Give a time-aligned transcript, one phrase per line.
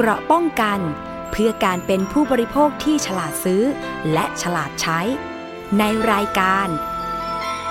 [0.00, 0.80] เกราะป้องกัน
[1.30, 3.62] เพื่อการเป็นผู้บริโภคที่ฉลาดซื้อ
[4.12, 5.00] และฉลาดใช้
[5.78, 5.82] ใน
[6.12, 6.68] รายการ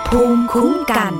[0.08, 1.14] ภูมิคุ้มกัน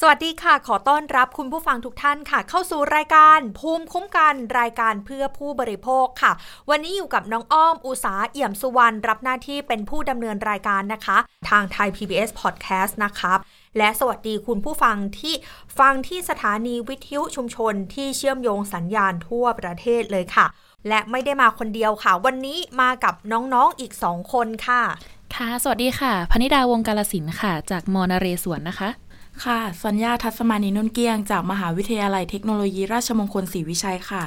[0.00, 6.32] สวัสดีค่ะ ขอต้อนรับคุณผู้ฟังทุกท่านค่ะ เข้าสู่รายการภูมิคุ้มกันรายการเพื่อผู้บริโภคค่ะ
[6.70, 13.32] วันนี้อยู่กับน้องอ้อม อุสาเอี่ยมสุวรรณรับหน้าที่เป็นผู้ดำเนินรายการนะคะ ทางไทย PBS Podcast นะคะ
[13.78, 15.34] และสวัสดีคุณผู้ฟังที่
[15.78, 20.46] ฟังที่สถานีวิทยุชุมชนที่เชื่อมโยงสัญญาณทั่วประเทศเลยค่ะ
[20.88, 24.82] และไม่ได้มาคนเดียวค่ะ วันนี้มากับน้องๆอีกสองคนค่ะ
[25.34, 28.90] ค่ะ สวัสดีค่ะ พนิดาวงกาลสินค่ะ จากมอนเรศวรนะคะ
[29.44, 34.22] ค่ะ สัญญาทัศมานีนุ่นเกียง จากมหาวิทยาลัยเทคโนโลยีราชมงคลศรีวิชัยค่ะ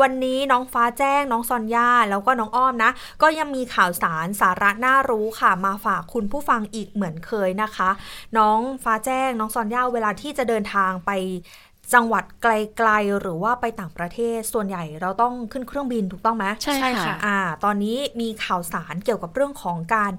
[0.00, 2.90] วันนี้น้องฟ้าแจ้ง น้องซอนย่าแล้วก็น้องอ้อมนะ
[3.22, 7.90] ก็ยังมีข่าวสารสาระน่ารู้ค่ะมาฝากคุณผู้ฟังอีกเหมือนเคยนะคะ
[8.38, 11.10] น้องฟ้าแจ้ง น้องซอนย่าเวลาที่จะเดินทางไป
[11.94, 20.12] จังหวัดไกลๆ หรือว่าไปต่างประเทศส่วนใหญ่เราต้องขึ้นเครื่องบินถูกต้องไหมใช่ค่ะอ่า ตอนนี้มีข่าวสารเกี่ยวกับเรื่องของการ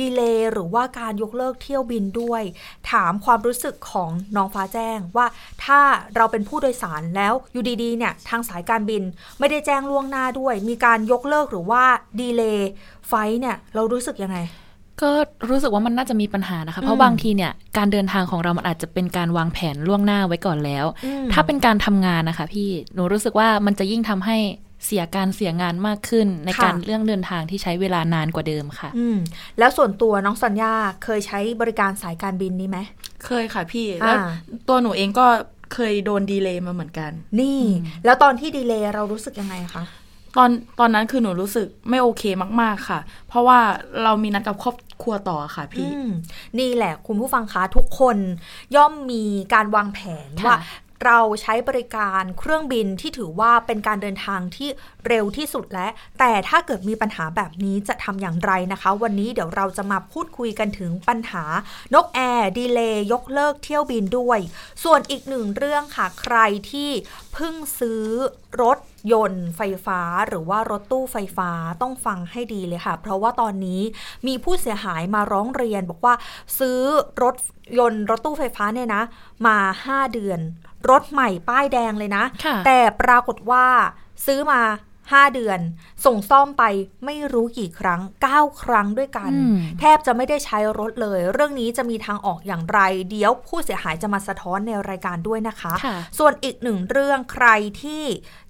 [0.00, 2.42] ดีเลย์หรือว่าการยกเลิกเที่ยวบินด้วย
[2.90, 5.26] ถามความรู้สึกของน้องฟ้าแจ้งว่า
[5.64, 5.80] ถ้า
[6.16, 9.02] เราเป็นผู้โดยสารแล้วอยู่ดีๆเนี่ยทางสายการบิน
[9.38, 11.84] ไม่ได้แจ้งล่วงหน้าด้วย มีการยกเลิกหรือว่า
[12.20, 12.70] ดีเลย์
[13.08, 14.38] flight เนี่ยเรารู้สึกยังไง
[15.02, 15.10] ก็
[15.50, 24.36] รู้สึกว่ามันน่าจะมีปัญหานะคะ เพราะบางทีเนี่ยการเดินทางของเรามันอาจจะเป็นการวางแผนล่วงหน้าไว้ก่อนแล้วอืมถ้าเป็นการทำงานนะคะ พี่หนูรู้สึกว่ามันจะยิ่งทำให้
[24.86, 29.18] เสียการเสียงานมากขึ้นในการเรื่องเดินทางที่ใช้เวลานานกว่าเดิมค่ะ อืม
[29.58, 30.72] แล้วส่วนตัวน้องสัญญา
[31.04, 32.78] เคยใช้บริการสายการบินนี้ไหม
[33.24, 34.16] เคยค่ะพี่อ่าแล้ว
[34.68, 35.26] ตัวหนูเองก็
[35.74, 37.60] เคยโดนดีเลย์มาเหมือนกัน นี่
[38.04, 39.84] แล้วตอนที่ดีเลย์เรารู้สึกยังไงคะ
[40.38, 42.22] ตอนตอนนั้นคือหนูรู้สึกไม่โอเค
[42.60, 43.58] มาก ๆค่ะ เพราะว่า
[44.02, 46.10] เรามีนัดกับครอบครัวต่อค่ะพี่อืม
[46.58, 48.16] นี่แหละคุณผู้ฟังคะทุกคน
[48.76, 49.22] ย่อมมี
[49.54, 50.58] การวางแผนค่ะว่า
[51.04, 54.68] เราใช้บริการเครื่องบินที่ถือว่าเป็นการเดินทางที่
[55.06, 61.44] เร็วที่สุดแล้วแต่ถ้าเกิดมีปัญหาแบบนี้จะทำอย่างไรนะคะ วันนี้เดี๋ยวเราจะมาพูดคุยกันถึงปัญหา
[61.94, 64.38] นกแอร์ดีเลย์ยกเลิกเที่ยวบินด้วย
[64.84, 66.36] ส่วนอีกหนึ่งเรื่องค่ะใคร
[66.70, 66.90] ที่
[67.32, 68.04] เพิ่งซื้อ
[68.62, 68.78] รถ
[69.12, 71.50] ยนต์ไฟฟ้าหรือว่ารถตู้ไฟฟ้า
[71.82, 73.80] ต้องฟังให้ดีเลยค่ะ เพราะว่าตอนนี้
[74.26, 76.14] มีผู้เสียหายมาร้องเรียน บอกว่า
[76.58, 76.80] ซื้อ
[77.22, 77.36] รถ
[77.78, 79.02] ยนต์รถตู้ไฟฟ้าเนี่ยนะ
[79.46, 79.58] มา
[79.88, 80.40] 5 เดือน
[80.90, 83.66] รถใหม่ป้ายแดงเลยนะค่ะแต่ปรากฏว่า
[84.26, 84.60] ซื้อมา
[85.16, 85.60] 5 เดือน
[86.04, 86.64] ส่งซ่อมไป
[87.04, 88.00] ไม่รู้กี่ครั้ง
[88.32, 92.80] 9 ครั้งด้วยกันอืมแทบจะไม่ได้ใช้รถเลย เรื่องนี้จะมีทางออกอย่างไร
[93.10, 97.48] เดี๋ยวผู้เสียหายจะมาสะท้อนในรายการด้วยนะคะค่ะส่วนอีกหนึ่งเรื่องใคร
[97.82, 98.04] ที่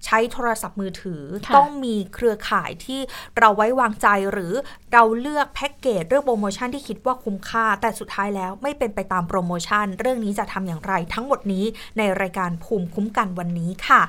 [0.05, 2.99] ใช้โทรศัพท์มือถือค่ะต้องมีเครือข่ายที่
[3.37, 4.53] เราไว้วางใจหรือ
[4.93, 11.65] เราเลือกแพ็กเกจเรื่องโปรโมชั่นที่คิดว่าคุ้มค่า แต่สุดท้ายแล้วไม่เป็นไปตามโปรโมชั่น เรื่องนี้จะทำอย่างไร ทั้งหมดนี้
[11.97, 14.01] ในรายการภูมิคุ้มกันวันนี้ค่ะ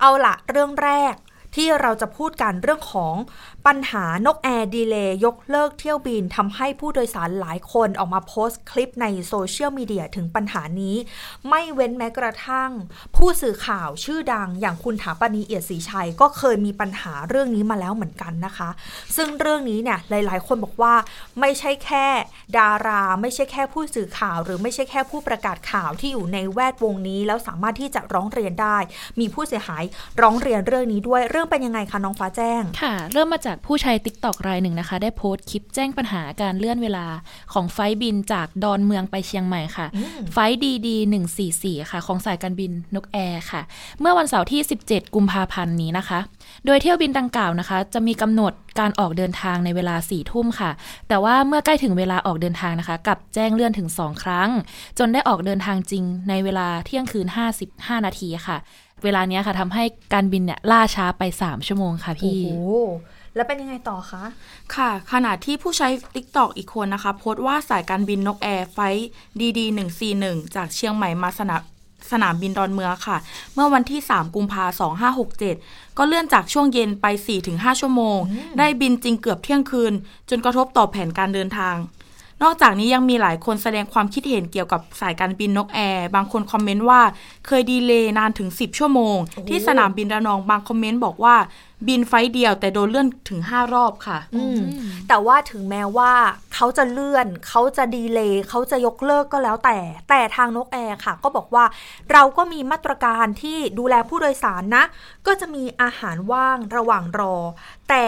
[0.00, 1.14] เอาละเรื่องแรก
[1.56, 3.14] ที่เราจะพูดกันเรื่องของ
[3.66, 10.96] ปัญหานกแอร์ดีเลย์ยกเลิกเที่ยวบินทำให้ผู้โดยสารหลายคนออกมาโพสต์คลิปในโซเชียลมีเดียถึงปัญหานี้
[11.48, 12.70] ไม่เว้นแม้กระทั่ง
[13.16, 18.70] ผู้สื่อข่าวชื่อดังอย่างคุณถาปณีเอียดศรีชัย ก็เคยมีปัญหาเรื่องนี้มาแล้วเหมือนกันนะคะ
[19.16, 20.94] ซึ่งเรื่องนี้เนี่ยหลาย ๆ คนบอกว่า
[21.40, 22.06] ไม่ใช่แค่
[22.58, 28.78] ดารา ไม่ใช่แค่ผู้สื่อข่าว หรือไม่ใช่แค่ผู้ประกาศข่าวที่อยู่ในแวดวงนี้ แล้วสามารถที่จะร้องเรียนได้
[29.20, 29.84] มีผู้เสียหาย
[30.22, 37.06] ร้องเรียนเรื่องนี้ด้วยเรื่องเป็นยังไงคะน้องฟ้าแจ้งค่ะ เริ่มมาจากผู้ใช้ t ิ k t o k รายหนึ่งนะคะ ได้โพสต์คลิปแจ้งปัญหาการเลื่อนเวลา
[37.52, 39.86] ของไฟล์บินจากดอนเมืองไปเชียงใหม่ค่ะ
[40.32, 40.96] ไฟดีดี
[41.42, 43.62] 144ค่ะ ของสายการบินนกแอร์ค่ะ
[44.00, 46.18] เมื่อวันเสาร์ที่ 17 กุมภาพันธ์นี้นะคะ
[46.66, 50.70] โดยเที่ยวบินดังกล่าวนะคะ จะมีกำหนดการออกเดินทางในเวลา4ทุ่มค่ะ
[51.08, 54.48] แต่ว่าเมื่อใกล้ถึงเวลาออกเดินทางนะคะกลับแจ้งเลื่อนถึง 2 ครั้ง
[54.98, 57.26] จนได้ออกเดินทางจริงในเวลาเที่ยงคืน
[57.66, 58.58] 55 นาทีค่ะ
[59.04, 62.46] เวลาเนี้ยค่ะทำให้การบินเนี่ยล่าช้าไป 3 ชั่วโมงค่ะโอ้พี่โห
[63.36, 64.22] แล้วเป็นยังไงต่อคะ
[64.76, 71.62] ค่ะ ขณะที่ผู้ใช้ TikTok อีกคนนะคะ โพสต์ว่าสายการบินนกแอร์ flight DD141 จากเชียงใหม่มาสนาม
[72.10, 73.16] สนามบินดอนเมืองค่ะ
[73.54, 74.64] เมื่อวันที่ 3 กุมภา
[75.30, 77.06] 2567 ก็เลื่อนจากช่วงเย็นไป
[77.42, 78.18] 4-5 ชั่วโมง
[78.58, 79.92] ได้บินจริงเกือบเที่ยงคืน
[80.30, 81.74] จนกระทบต่อแผนการเดินทาง
[82.42, 87.00] นอกจากนี้ยังมีหลายคนแสดงความคิดเห็นเกี่ยวกับสายการบินนกแอร์ บางคนคอมเมนต์ว่า
[87.46, 91.34] เคยดีเลย์นานถึง 10 ชั่วโมงโอ้โหที่สนามบินระนองบางคอมเมนต์บอกว่า
[91.88, 94.58] บินไฟล์เดียวแต่โดนเลื่อนถึง 5 รอบค่ะอืม
[95.08, 96.12] แต่ว่าถึงแม้ว่า
[96.54, 99.78] เขาจะเลื่อนเขาจะดีเลย์เขาจะยกเลิกก็แล้วแต่
[100.08, 101.64] แต่ทางนกแอร์ค่ะ ก็บอกว่า
[102.12, 104.84] เราก็มีมาตรการที่ดูแลผู้โดยสารนะ
[105.26, 107.36] ก็จะมีอาหารว่างระหว่างรอ
[107.88, 108.06] แต่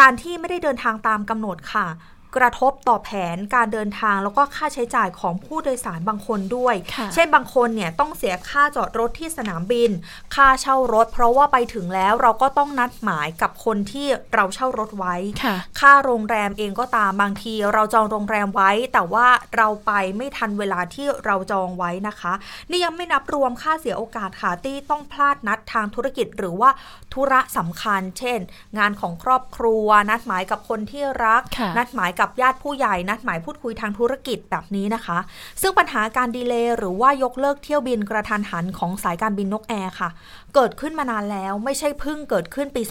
[0.00, 1.88] การที่ไม่ได้เดินทางตามกำหนดค่ะ
[2.36, 9.90] กระทบต่อแผนการเดินทาง แล้วก็ค่าใช้จ่ายของผู้โดยสารบางคนด้วยค่ะเช่นบางคนเนี่ยต้องเสียค่าจอดรถที่สนามบิน
[10.34, 19.26] ค่าเช่ารถ เพราะว่าไปถึงแล้วเราก็ต้องนัดหมายกับคนที่เราเช่ารถไว้ค่ะค่าโรงแรมเองก็ตามบางทีเราจองโรงแรมไว้ แต่ว่า
[19.56, 22.32] เราไปไม่ทันเวลาที่เราจองไว้นะคะ
[22.70, 26.70] นี่ยังไม่นับรวมค่าเสียโอกาสค่ะที่ต้องพลาดนัดทางธุรกิจหรือว่า
[27.12, 28.38] ธุระสำคัญ เช่น
[28.78, 35.18] งานของครอบครัว นัดหมายกับคนที่รักค่ะนัดหมายกับับญาติผู้ใหญ่นัดหมายพูดคุยทางธุรกิจแบบนี้นะคะ
[35.60, 40.08] ซึ่งปัญหาการดีเลย์หรือว่ายกเลิกเที่ยวบินกระทันหันของสายการบินนกแอร์ค่ะ
[40.54, 42.82] เกิดขึ้นมานานแล้วไม่ใช่เพิ่งเกิดขึ้นปี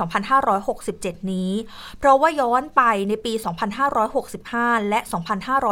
[0.61, 1.51] 2567 นี้
[1.99, 3.33] เพราะว่าย้อนไปในปี
[4.11, 4.99] 2565 และ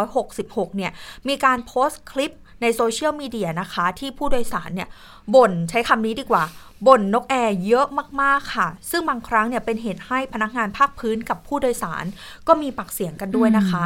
[0.01, 0.91] 2566 เนี่ย
[1.27, 4.89] มีการโพสต์คลิป ในโซเชียลมีเดียนะคะ ที่ผู้โดยสารเนี่ย
[5.35, 6.43] บ่นใช้คำนี้ดีกว่า
[6.87, 7.87] บ่นนกแอร์เยอะ
[8.21, 12.05] มากๆค่ะ ซึ่งบางครั้งเนี่ยเป็นเหตุให้พนักงานภาคพื้นกับผู้โดยสาร
[12.47, 13.85] ก็มีปากเสียงกันด้วยนะคะ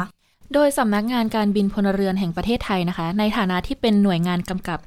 [0.54, 4.78] โดยสำนักงานการบินพลเรือนแห่งประเทศไทยนะคะ ในฐานะที่เป็นหน่วยงานกำกับ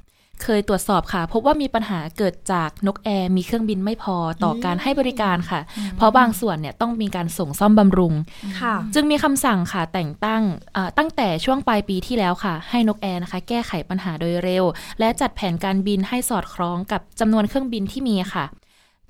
[0.43, 5.59] เคยตรวจสอบค่ะ พบว่ามีปัญหาเกิดจากนกแอร์มีเครื่องบินไม่พอต่ออการให้บริการค่ะ
[5.97, 8.13] เพราะบางส่วนเนี่ยต้องมีการส่งซ่อมบำรุง
[8.61, 10.43] ค่ะจึงมีคำสั่งค่ะแต่งตั้ง
[10.75, 14.63] อ่าตั้งแต่ช่วงปลายปีที่แล้วค่ะ ให้นกแอร์นะคะ แก้ไขปัญหาโดยเร็ว
[14.99, 18.45] และจัดแผนการบินให้สอดคล้องกับจำนวนเครื่องบินที่มีค่ะ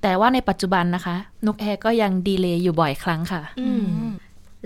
[0.02, 1.16] แต่ว่าในปัจจุบันนะคะ
[1.46, 3.86] นกแอร์ก็ยังดีเลย์อยู่บ่อยครั้งค่ะอืม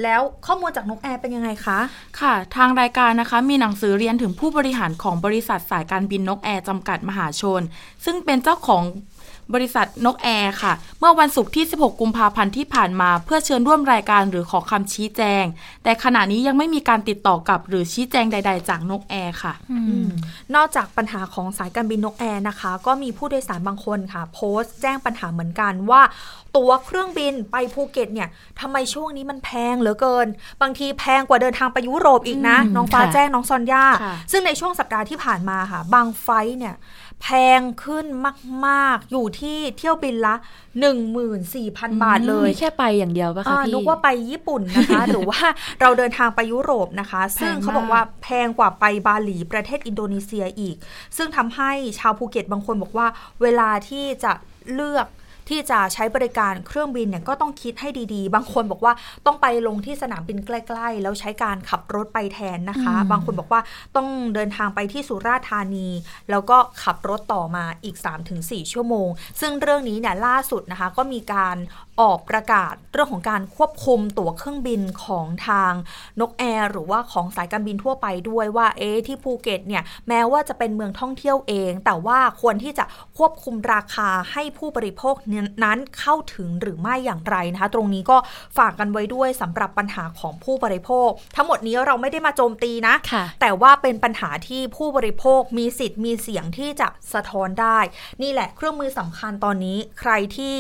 [0.03, 1.79] แล้วข้อมูลจากนกแอร์เป็นยังไงคะ
[2.21, 7.61] ค่ะ ทางรายการนะคะมีหนังสือเรียนถึงผู้บริหารของบริษัทสายการบินนกแอร์จำกัดมหาชน
[8.05, 8.83] ซึ่งเป็นเจ้าของ
[9.55, 15.45] บริษัทนกแอร์ค่ะ เมื่อวันศุกร์ที่ 16 กุมภาพันธ์ที่ผ่านมา เพื่อเชิญร่วมรายการหรือขอคำชี้แจง
[15.85, 19.55] แต่ขณะนี้ยังไม่มีการติดต่อกลับหรือชี้แจงใด ๆ จากนกแอร์ค่ะ
[20.55, 26.03] นอกจากปัญหาของสายการบินนกแอร์นะคะ ก็มีผู้โดยสารบางคนค่ะ โพสต์แจ้งปัญหาเหมือนกันว่า
[26.57, 28.29] ตั๋วเครื่องบินไปภูเก็ตเนี่ย
[28.61, 30.27] ทำไมช่วงนี้มันแพงเหลือเกิน
[30.63, 36.75] บางทีแพงกว่าเดินทางไปยุโรปอีกนะอืมน้องฟ้าค่ะแจ้งน้องซอนย่าค่ะซึ่งในช่วงสัปดาห์ที่ผ่านมาค่ะ บางไฟล์เนี่ย
[37.23, 37.29] แพ
[37.59, 38.07] งขึ้น
[38.67, 40.35] มาก ๆ อยู่ที่เที่ยวบินละ
[41.19, 45.41] 14,000 บาทเลยมีแค่ไปอย่างเดียวปะคะอ่าพี่นึกว่าไปญี่ปุ่นนะคะ หรือว่า
[45.81, 50.77] เราเดินทางไปยุโรปนะคะ ซึ่งเขาบอกว่าแพงกว่าไปบาหลีประเทศอินโดนีเซียอีก
[51.17, 53.07] ซึ่งทำให้ชาวภูเก็ตบางคนบอกว่า
[53.43, 54.33] เวลาที่จะ
[54.75, 55.07] เลือก
[55.53, 58.93] ที่จะใช้บริการเครื่องบินเนี่ยก็ต้องคิดให้ดี ๆ บางคนบอกว่า
[59.27, 63.61] ต้องไปลงที่สนามบินใกล้ๆ แล้วใช้การขับรถไปแทนนะคะอืมบางคนบอกว่า
[63.97, 65.89] ต้องเดินทางไปที่สุราษฎร์ธานี
[66.31, 67.97] แล้วก็ขับรถต่อมาอีก
[68.35, 69.09] 3-4 ชั่วโมง
[69.41, 71.57] ซึ่งเรื่องนี้เนี่ยล่าสุดนะคะก็มีการ
[72.01, 75.73] ออกประกาศเรื่องของการควบคุมตั๋วเครื่องบินของทาง
[76.21, 82.85] นกแอร์หรือว่าของสายการบินทั่วไปด้วยว่าเอ๊ะที่ภูเก็ตเนี่ยแม้ว่าจะเป็นเมืองท่องเที่ยวเอง แต่ว่าควรที่จะ
[83.19, 85.15] ควบคุมราคาให้ผู้บริโภค
[85.65, 88.17] นั้นเข้าถึงหรือไม่อย่างไรนะคะ ตรงนี้ก็
[88.59, 97.79] ฝากกันไว้ด้วยสำหรับปัญหาของผู้บริโภค ทั้งหมดนี้เราไม่ได้มาโจมตีนะค่ะแต่ว่าเป็นปัญหาที่ผู้บริโภคมีสิทธิ์มีเสียงที่จะสะท้อนได้
[98.23, 100.57] นี่แหละเครื่องมือสำคัญตอนนี้ใครที่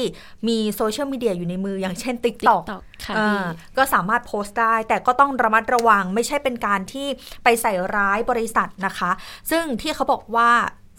[0.48, 7.06] มีโซเชียลมีเดียอยู่ในมืออย่างเช่น TikTok TikTok ค่ะอ่าพี่ก็สามารถโพสต์ได้ แต่ก็ต้องระมัดระวังไม่ใช่เป็นการที่
[7.44, 9.10] ไปใส่ร้ายบริษัทนะคะ
[9.50, 10.50] ซึ่งที่เขาบอกว่า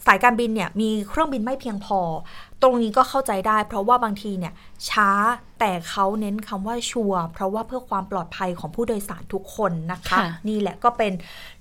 [0.06, 2.00] สายการบินเนี่ยมีเครื่องบินไม่เพียงพอ
[2.62, 4.52] ตรงนี้ก็เข้าใจได้เพราะว่าบางทีเนี่ย
[4.90, 5.10] ช้า
[5.60, 11.12] แต่เขาเน้นคำว่าชัวร์เพราะว่าเพื่อความปลอดภัยของผู้โดยสารทุกคนนะคะค่ะนี่แหละก็เป็น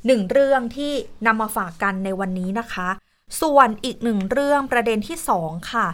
[0.05, 0.91] หนึ่งเรื่องที่
[1.27, 2.89] นำมาฝากกันในวันนี้นะคะ
[3.41, 5.87] ส่วนอีกหนึ่งเรื่องประเด็นที่สองค่ะ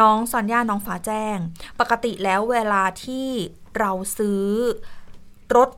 [0.00, 1.38] น้องซอนย่าน้องฟ้าแจ้ง
[1.80, 3.28] ปกติแล้วเวลาที่
[3.78, 4.42] เราซื้อ
[5.56, 5.70] รถ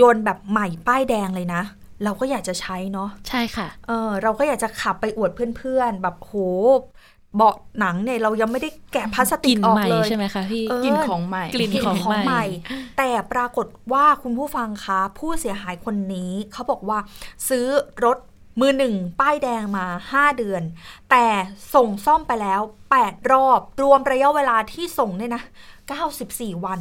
[0.00, 1.62] ยนต์แบบใหม่ป้ายแดงเลยนะ
[2.04, 6.32] เราก็อยากจะใช้เนาะใช่ค่ะเออเราก็อยากจะขับไปอวดเพื่อนๆ แบบโห
[7.36, 12.44] เบาะหนังเนี่ยเรายังไม่ได้แกะพลาสกติลิ่กนออกใหม่เลยใช่ไหมคะพี่เออกลิ่นของใหม่กลิ่นกลิ่นของของใหม่ใหม่
[12.98, 16.98] แต่ปรากฏว่าคุณผู้ฟังคะ ผู้เสียหายคนนี้เขาบอกว่า
[17.48, 17.66] ซื้อ
[18.04, 18.18] รถ
[18.60, 20.62] มือหนึ่งป้ายแดงมา 5 เดือน
[21.10, 21.26] แต่
[21.74, 22.60] ส่งซ่อมไปแล้ว
[22.96, 25.42] 8 รอบ รวมระยะเวลาที่ส่งเนี่ยนะ
[26.02, 26.80] 94 วัน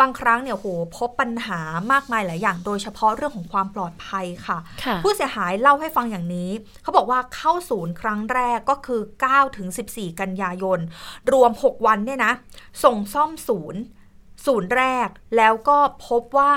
[0.00, 1.60] บางครั้งเนี่ยโหพบปัญหา
[1.92, 6.50] มากมายหลายอย่าง โดยเฉพาะเรื่องของความปลอดภัยค่ะค่ะผู้เสียหายเล่าให้ฟังอย่างนี้
[6.82, 10.78] เขาบอกว่าเข้าศูนย์ครั้งแรกก็คือ9ถึง14 กันยายน
[11.32, 12.32] รวม 6 วันเนี่ยนะ
[12.84, 13.82] ส่งซ่อมศูนย์
[14.46, 16.52] ศูนย์แรกแล้วก็พบว่า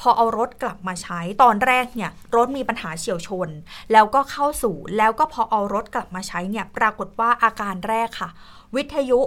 [0.00, 3.48] พอเอารถกลับมาใช้ตอนแรกเนี่ยรถมีปัญหาเฉียวชน
[3.92, 8.30] แล้วก็เข้าศูนย์แล้วก็พอเอารถกลับมาใช้เนี่ยปรากฏว่าอาการแรกค่ะ
[8.76, 9.20] วิทยุ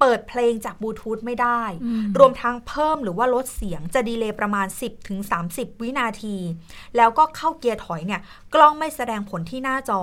[0.00, 4.66] เปิดเพลงจากบลูทูธไม่ได้อืมรวมทั้งเพิ่มหรือว่าลดเสียงจะดีเลย์ประมาณ
[5.24, 6.36] 10-30วินาที
[6.96, 8.20] แล้วก็เข้าเกียร์ถอยเนี่ย
[8.54, 10.02] กล้องไม่แสดงผลที่หน้าจอ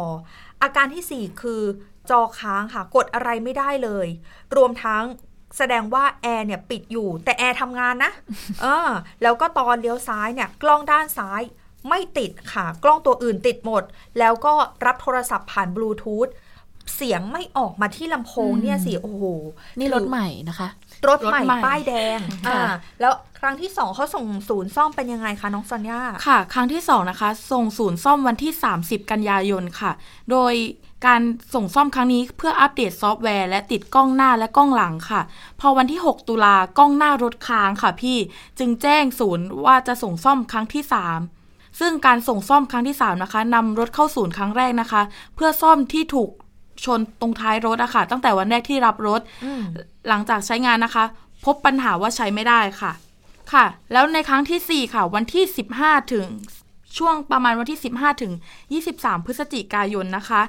[0.64, 1.62] อาการที่ 4 คือ
[2.10, 4.08] จอค้างค่ะ กดอะไรไม่ได้เลย
[4.56, 5.04] รวมทั้ง
[5.58, 8.12] แสดงว่าแอร์เนี่ยปิดอยู่ แต่แอร์ทำงานนะ
[8.62, 8.90] เออ
[9.22, 11.42] แล้วก็ตอนเลี้ยวซ้ายเนี่ยกล้องด้านซ้าย
[11.90, 13.84] ไม่ติดค่ะ กล้องตัวอื่นติดหมด
[14.20, 14.54] แล้วก็
[14.86, 16.30] รับโทรศัพท์ผ่านบลูทูธ
[16.96, 19.24] เสียงไม่ออกมาที่ลำโพงเนี่ยสิโอ้โห
[19.80, 20.70] นี่รถใหม่นะคะ
[21.10, 29.92] รถใหม่รถใหม่ป้ายแดงค่ะอ่าแล้วครั้งที่สองเขาส่งศูนย์ซ่อมเป็นยังไงคะน้องซอนย่าค่ะ ครั้งที่สองนะคะ ส่งศูนย์ซ่อมวันที่ 30 กันยายนค่ะ
[30.32, 30.54] โดย
[31.06, 31.22] การ
[31.54, 35.22] ส่งซ่อมครั้งนี้เพื่ออัปเดตซอฟต์แวร์และติดกล้องหน้าและกล้องหลังค่ะ
[35.60, 38.18] พอวันที่ 6 ตุลากล้องหน้ารถค้างค่ะพี่
[38.60, 40.84] จึงแจ้งศูนย์ว่าจะส่งซ่อมครั้งที่
[41.32, 45.02] 3 ซึ่งการส่งซ่อมครั้งที่ 3 นะคะนำรถเข้าศูนย์ครั้งแรกนะคะ
[45.36, 46.30] เพื่อซ่อมที่ถูก
[46.86, 49.22] ชนตรงท้ายรถอะค่ะ ตั้งแต่วันแรกที่รับรถ
[50.08, 51.06] หลังจากใช้งานนะคะ
[51.46, 52.92] พบปัญหาว่าใช้ไม่ได้ค่ะ
[53.54, 55.44] ค่ะ แล้วในครั้งที่ 4 ค่ะ วันที่
[55.80, 56.26] 15 ถึง
[56.98, 58.34] ช่วงประมาณวันที่ 15 ถึง
[58.80, 60.42] 23 พฤศจิกายนนะคะ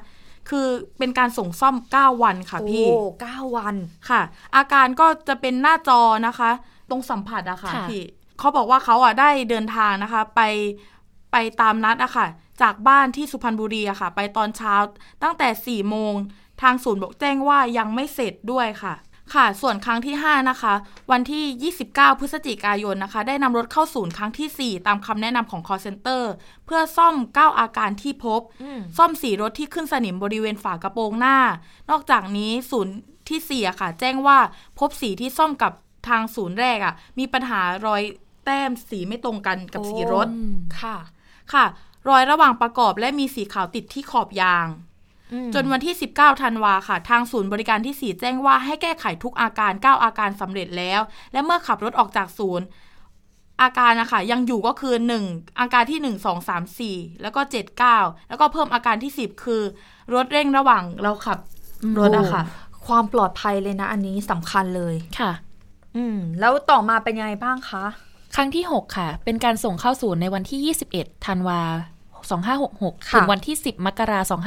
[0.50, 2.86] คือเป็นการส่งซ่อม 9 วันค่ะโอ้พี่
[3.20, 3.76] เก้าวัน
[4.10, 4.20] ค่ะ
[4.56, 6.50] อาการก็จะเป็นหน้าจอนะคะ
[6.90, 8.02] ตรงสัมผัสอะค่ะค่ะ พี่
[8.38, 10.40] เขาบอกว่าเขาอะได้เดินทางนะคะ ไป
[11.32, 12.26] ไปตามนัดอะค่ะ
[12.62, 14.74] จากบ้านที่สุพรรณบุรีอะค่ะ ไปตอนเช้า
[15.22, 16.14] ตั้งแต่4โมง
[16.62, 18.94] ทางศูนย์บอกแจ้งว่ายังไม่เสร็จด้วยค่ะ
[19.34, 20.74] ค่ะ ส่วนครั้งที่ 5 นะคะ
[21.10, 26.22] วันที่ 29 พฤศจิกายนนะคะ ได้นำรถเข้าศูนย์ครั้งทีสี่4 ตามคำแนะนำของ call center
[26.66, 31.38] เพื่อซ่อม 9 อาการที่พบอืมซ่อมสีรถที่ขึ้นสนิมบริเวณฝากระโปรงหน้า
[31.90, 32.94] นอกจากนี้ศูนย์
[33.28, 34.38] ที่4อะค่ะ แจ้งว่า
[34.78, 35.72] พบสีที่ซ่อมกับ
[36.08, 38.02] ทางศูนย์แรกอะมีปัญหารอย
[38.44, 40.96] แต้มสีไม่ตรงกันกับโอ้สีรถอืมค่ะ
[41.52, 41.64] ค่ะ
[42.08, 44.89] รอยระหว่างประกอบและมีสีขาวติดที่ขอบยางอืม
[45.54, 51.00] จนวันที่ 19 ธันวาค่ะ ทางศูนย์บริการที่ 4 แจ้งว่าให้แก้ไขทุกอาการ 9 อาการสำเร็จแล้ว
[51.32, 52.66] และเมื่อขับรถออกจากศูนย์
[53.62, 54.94] อาการนะคะยังอยู่ก็คือ
[55.26, 59.62] 1 อาการที่ 1 2 3 4 แล้วก็ 7 9 แล้วก็เพิ่มอาการที่ 10 คือ
[60.14, 61.38] รถเร่งระหว่างเราขับ
[61.98, 62.42] รถอะค่ะ
[62.86, 65.32] ความปลอดภัยเลยนะ อันนี้สำคัญเลยค่ะ
[65.96, 67.84] อืม แล้วต่อมาเป็นยังไงบ้างคะ
[68.36, 71.60] ครั้งที่ 6 ค่ะ เป็นการส่งเข้าศูนย์ในวันที่ 21 ธันวา
[72.66, 74.40] 2566ค่ะถึงวันที่ 10 มกราคม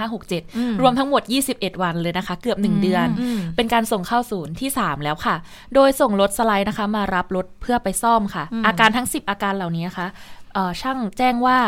[0.57, 1.21] อืม2567 รวมทั้งหมด
[1.53, 5.35] 21 วันเลยนะคะ เกือบ 1 เดือนอืมเป็นการส่งเข้าศูนย์ที่ 3 แล้วค่ะ
[5.75, 10.07] โดยส่งรถสไลด์นะคะ มารับรถเพื่อไปซ่อมค่ะ อาการทั้ง 10 อาการเหล่านี้นะคะ
[10.53, 11.59] เอ่อช่างแจ้งว่า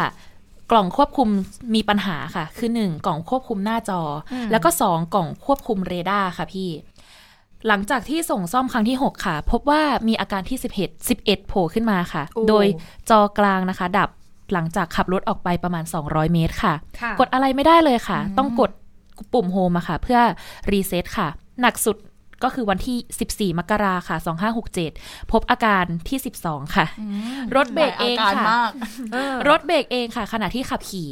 [0.71, 1.29] กล่องควบคุม
[1.75, 6.69] มีปัญหาค่ะ คือ 1 กล่องควบคุมหน้าจออแล้วก็ 2 กล่องควบคุมเรดาร์ค่ะพี่
[7.67, 12.65] หลังจากที่ส่งซ่อมครั้งที่ 6 ค่ะ พบว่ามีอาการที่ 11 11 โผล่ขึ้นมาค่ะโอ้โดย
[13.09, 14.09] จอกลางนะคะ ดับ
[14.53, 18.71] หลังจากขับรถออกไปประมาณ 200 เมตรค่ะค่ะ กดอะไรไม่ได้เลยค่ะ ต้องกด
[19.33, 20.19] ปุ่ม home อะค่ะ เพื่อ
[20.71, 21.27] รีเซ็ตค่ะ
[21.61, 21.97] หนักสุด
[22.43, 24.17] ก็คือวันที่ 14 มกราค่ะ
[24.73, 26.85] 2567 พบอาการที่ 12 ค่ะ
[27.55, 28.71] รถเบรกเองหลายอาการค่ะมาก
[29.49, 31.09] รถเบรกเองค่ะ ขณะที่ขับขี่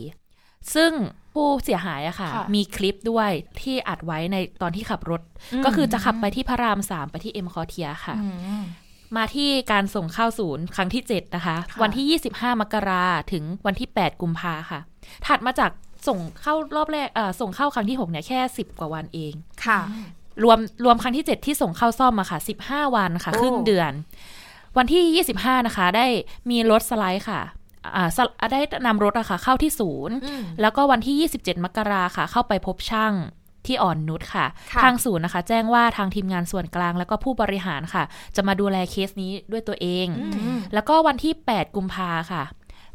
[0.76, 0.92] ซึ่ง
[1.34, 3.30] ผู้เสียหายอะค่ะค่ะ มีคลิปด้วย
[3.62, 5.22] ที่อัดไว้ในตอนที่ขับรถ
[5.66, 8.16] ก็คือจะขับไปที่พระรามสามไปที่เอ็มคอเทียค่ะ
[9.18, 14.80] มาที่การส่งเข้าศูนย์ครั้งที่ 7 นะคะค่ะวันที่ 25 มกราถึงวันที่ 8 กุมภาค่ะ
[15.28, 15.72] ถัดมาจาก
[16.08, 19.34] ส่งเข้ารอบแรกเอ่อส่งเข้าครั้งที่ 6 เนี่ย แค่ 10 กว่าวันเอง
[19.66, 19.80] ค่ะ
[20.44, 23.92] รวมรวมครั้งที่ 7 ที่ส่งเข้าซ่อมอะค่ะ 15 วันค่ะโอ้ครึ่งเดือน
[24.78, 26.06] วันที่ 25 นะคะ ได้
[26.50, 27.42] มีรถสไลด์ค่ะ
[27.96, 33.14] อ่าสไลด์ได้นำรถอะค่ะเข้าที่ศูนย์อืมแล้วก็วันที่ 27 มกราค่ะ เข้าไปพบช่าง
[33.68, 38.04] ที่อ่อนนุชค่ะค่ะ ทางศูนย์นะคะ แจ้งว่าทางทีมงานส่วนกลางแล้วก็ผู้บริหารค่ะ
[38.36, 40.08] จะมาดูแลเคสนี้ด้วยตัวเอง
[40.74, 42.44] แล้วก็วันที่ 8 กุมภาค่ะ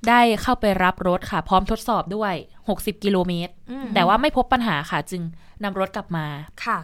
[0.09, 2.35] ได้เข้าไปรับรถค่ะ พร้อมทดสอบด้วย
[2.69, 5.23] 60 กิโลเมตรอืมแต่ว่าไม่พบปัญหาค่ะ จึง
[5.65, 6.27] นำรถกลับมา
[6.65, 6.79] ค่ะ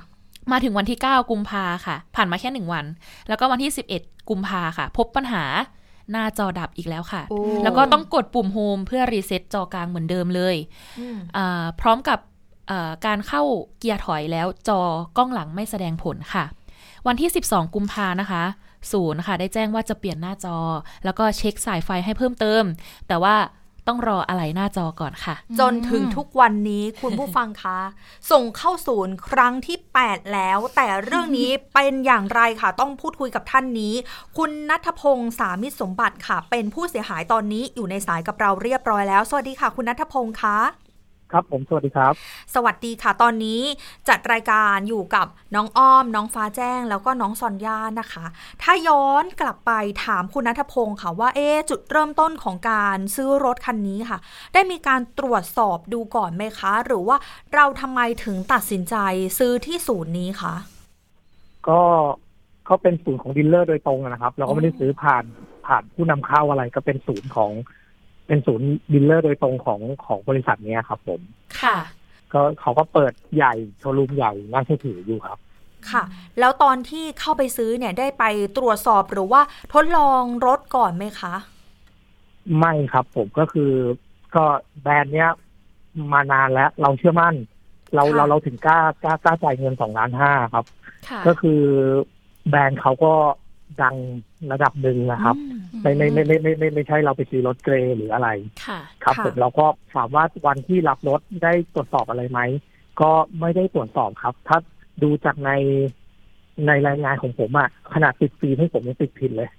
[0.53, 2.85] มาถึงวันที่ 9 กุมภาค่ะ ผ่านมาแค่หนึ่งวัน
[3.29, 5.45] แล้วก็วันที่ 11 กุมภาค่ะ พบปัญหา
[6.11, 10.57] หน้าจอดับอีกแล้วค่ะโอ้แล้วก็ต้องกดปุ่ม home เพื่อรีเซ็ตจอกลางเหมือนเดิมเลย
[11.01, 12.33] อืมอ่าพร้อมกับอ่า
[13.07, 13.43] การเข้า
[13.79, 14.81] เกียร์ถอยแล้วจอ
[15.17, 16.45] กล้องหลังไม่แสดงผลค่ะ
[17.07, 18.45] วันที่ 12 กุมภานะคะ
[18.93, 20.59] ศูนย์ค่ะ ได้แจ้งว่าจะเปลี่ยนหน้าจอ
[21.05, 22.63] แล้วก็เช็คสายไฟให้เพิ่มเติม
[23.09, 23.37] แต่ว่า
[23.89, 27.79] ต้องรออะไรหน้าจอก่อนค่ะ จนถึงทุกวันนี้คุณผู้ฟังคะ
[28.31, 33.95] ส่งเข้าศูนย์ครั้งที่ 8 แล้ว แต่เรื่องนี้เป็นอย่างไรค่ะ ต้องพูดคุยกับท่านนี้
[34.39, 40.59] คุณนัทพงศ์สามิตรสมบัติค่ะ เป็นผู้เสียหายตอนนี้อยู่ในสายกับเราเรียบร้อยแล้ว สวัสดีค่ะ คุณนัทพงศ์คะ
[41.35, 42.13] ครับผมสวัสดีครับ
[42.55, 43.61] สวัสดีค่ะ ตอนนี้
[44.09, 48.25] จัดรายการอยู่กับน้องอ้อม น้องฟ้าแจ้ง แล้วก็น้องซอนย่านะคะ
[48.63, 49.73] ถ้าย้อนกลับไป
[50.05, 54.19] ถามคุณนัทพงศ์ค่ะว่าเอ๊ะจุดเริ่มต้นของการซื้อรถคันนี้ค่ะ
[54.55, 57.17] ได้มีการตรวจสอบดูก่อนไหมคะ หรือว่า
[57.55, 58.97] เราทำไมถึงตัดสินใจ
[59.39, 60.55] ซื้อที่ศูนย์นี้คะ
[61.69, 61.81] ก็
[62.67, 65.25] เขาเป็นศูนย์ของดีลเลอร์โดยตรงอะนะครับ เราก็ไม่ได้ซื้อผ่าน
[65.67, 67.53] ผ่านผู้นำเข้าอะไรก็เป็นศูนย์ของ
[68.27, 71.21] เป็นศูนย์ดีลเลอร์โดยตรงของของบริษัทเนี้ยครับผม
[71.63, 71.77] ค่ะ
[72.33, 75.39] ก็เขาก็เปิดใหญ่โชว์รูมใหญ่น่าเชื่อถืออยู่ครับ
[75.91, 76.03] ค่ะ
[76.39, 78.25] แล้วตอนที่เข้าไปซื้อเนี่ยได้ไป
[78.57, 79.41] ตรวจสอบหรือว่า
[79.75, 81.35] ทดลองรถก่อนไหมคะ
[82.59, 83.73] ไม่ครับผมก็คือ
[84.35, 84.45] ก็
[84.83, 85.31] แบรนด์เนี้ย
[86.13, 87.35] มานานแล้วเราเชื่อมั่น
[87.95, 90.65] เราค่ะเราเราถึงกล้ากล้ากล้าจ่ายเงินสองล้านห้าครับ
[91.09, 91.61] ค่ะก็คือ
[92.49, 93.15] แบรนด์เขาก็
[93.83, 93.97] ดัง
[94.53, 98.29] ระดับหนึ่งนะครับอืมไม่ไม่ไม่ไม่ไม่ไม่ไม่ใช่เราไปซื้อรถเกรย์หรืออะไร
[98.67, 102.41] ค่ะครับค่ะผมเราก็ถามว่าวันที่รับรถได้ตรวจสอบอะไรไหม
[103.01, 104.59] ก็ไม่ได้ตรวจสอบครับ ถ้า
[105.03, 105.51] ดูจากใน
[106.67, 109.51] ในรายงานของผมอะขนาดติดฟิล์มให้ผมยังติดผิดเลย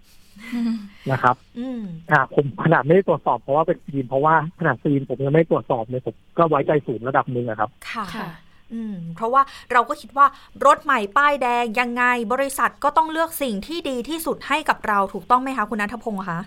[1.12, 1.82] นะครับอืม
[2.12, 8.28] อ่าผมขนาดไม่ได้ตรวจสอบเพราะว่าเป็นฟิล์มเพราะว่าขนาดฟิล์มผมยังไม่ตรวจสอบเลยผมก็ไว้ใจสูงระดับหนึ่งอะครับ ค่ะค่ะ
[8.74, 9.42] อืมเพราะว่า
[9.72, 10.28] เราก็คิดว่า
[10.66, 12.04] รถใหม่ป้ายแดงยังไง
[12.34, 16.40] บริษัทก็ต้องเลือกสิ่งที่ดีที่สุดให้กับเราถูกต้องไหมคะคุณนัทพงศ์คะ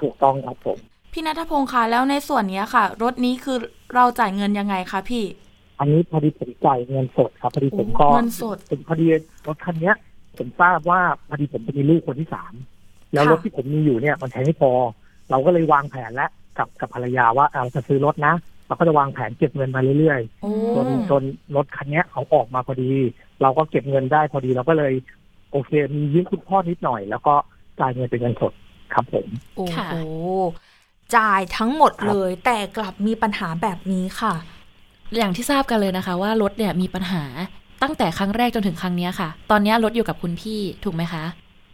[0.00, 0.78] ถูกต้องครับผม
[1.12, 3.56] พี่นัทพงศ์คะแล้วในส่วนเนี้ยค่ะ รถนี้คือ
[3.94, 5.24] เราจ่ายเงินยังไงคะพี่
[5.78, 9.06] อันนี้พอดีผมจ่ายเงินสดครับพอดีผมก็เงินสดผมพอดี
[9.46, 9.96] รถคันเนี้ย
[10.38, 12.52] ผมทราบว่าพอดีผมจะมีลูกคนที่สาม
[13.12, 14.70] แล้วค่ะรถที่ผมมีอยู่เนี่ยมันใช้ไม่พอ
[15.30, 18.34] เราก็เลยวางแผนแล้วกับกับภรรยาว่าเราจะซื้อรถนะ
[18.68, 21.22] เราก็จะวางแผนเก็บเงินมาเรื่อยโอ้ๆจนจน
[21.56, 22.92] รถคันเนี้ยเขาออกมาพอดี
[23.42, 24.92] เราก็เก็บเงินได้พอดีเราก็เลย
[25.52, 27.34] โอเค มียืมคุณพ่อนิดหน่อย แล้วก็
[27.80, 28.52] จ่ายเงินเป็นเงินสด
[28.94, 29.96] ครับผมโอ้ค่ะโห
[31.16, 34.34] จ่ายทั้งหมดเลย แต่กลับมีปัญหาแบบนี้ค่ะ
[35.16, 37.24] อย่างที่ทราบกันเลยนะคะ ว่ารถเนี่ยมีปัญหา
[37.82, 41.24] ตั้งแต่ครั้งแรกจนถึงครั้งเนี้ยค่ะ ตอนเนี้ยรถอยู่กับคุณพี่ถูกไหมคะ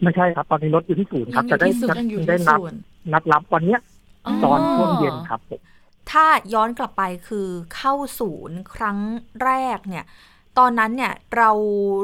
[0.02, 2.78] ไม่ใช่ครับ ตอนนี้รถอยู่ที่ศูนย์ครับยังอยู่จะได้ที่ศูนย์นัดยังอยู่ที่ได้นัดศูนย์
[3.12, 3.80] นัดรับวันเนี้ย
[4.26, 5.60] อ๋อตอนช่วงเย็นครับผม
[6.10, 8.98] ถ้าย้อนกลับไปคือเข้าศูนย์ครั้ง
[9.44, 10.04] แรกเนี่ย
[10.58, 11.50] ตอนนั้นเนี่ยเรา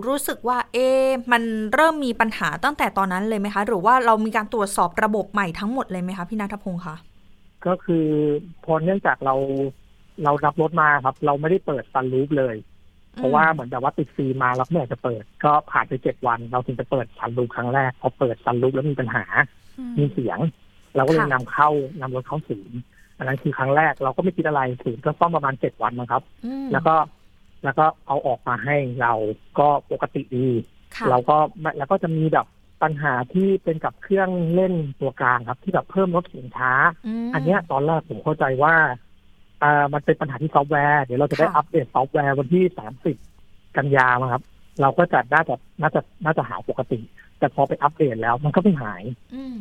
[0.07, 1.43] รู้สึกว่าเอ๊ะมัน
[1.75, 6.97] เริ่มมีปัญหาตั้งแต่ตอนนั้นเลยไหมคะ หรือว่าเรามีการตรวจสอบระบบใหม่ทั้งหมดเลยไหมคะพี่นัทพงศ์คะ
[7.67, 8.07] ก็คือ
[8.65, 9.35] พอเนื่องจากเรา
[10.25, 12.57] เรารับรถมาครับ เราไม่ได้เปิดซันรูฟเลย
[13.17, 19.25] เพราะว่าเหมือนแบบว่าติดฟิล์มมาแล้วไม่อยากจะเปิด ก็ผ่านไปเจ็ดวัน เราถึงจะเปิดซันรูฟครั้งแรกพอเปิดซันรูฟแล้วมีปัญหา
[19.99, 20.39] มีเสียง
[20.97, 21.69] เราก็เลยนำเข้า
[22.01, 22.79] นำรถเข้าศูนย์
[23.21, 26.95] อันนั้นคือครั้งแรกเราก็ไม่คิดอะไรศูนย์ก็ซ่อมประมาณเจ็ดวันนะครับอืมแล้วก็
[27.65, 29.13] แล้วก็เอาออกมาให้เรา
[29.59, 30.49] ก็ปกติดี
[30.97, 32.47] ค่ะเราก็ไม่แล้วก็จะมีแบบ
[32.83, 36.73] ปัญหาที่เป็นกับเครื่องเล่นตัวกลางครับ ที่แบบเพิ่มลดเสียงช้า
[37.07, 38.75] มอันเนี้ยตอนแรกผมเข้าใจว่า
[39.63, 43.17] อ่ามันเป็นปัญหาที่ซอฟต์แวร์ เดี๋ยวเราจะได้ค่ะอัปเดตซอฟต์แวร์วันที่สามสิบ
[43.77, 44.43] กันยามาครับ
[44.81, 46.99] เราก็จะน่าจะน่าจะน่าจะหายปกติ
[47.39, 49.03] แต่พอไปอัปเดตแล้วมันก็ไม่หาย
[49.35, 49.57] อืม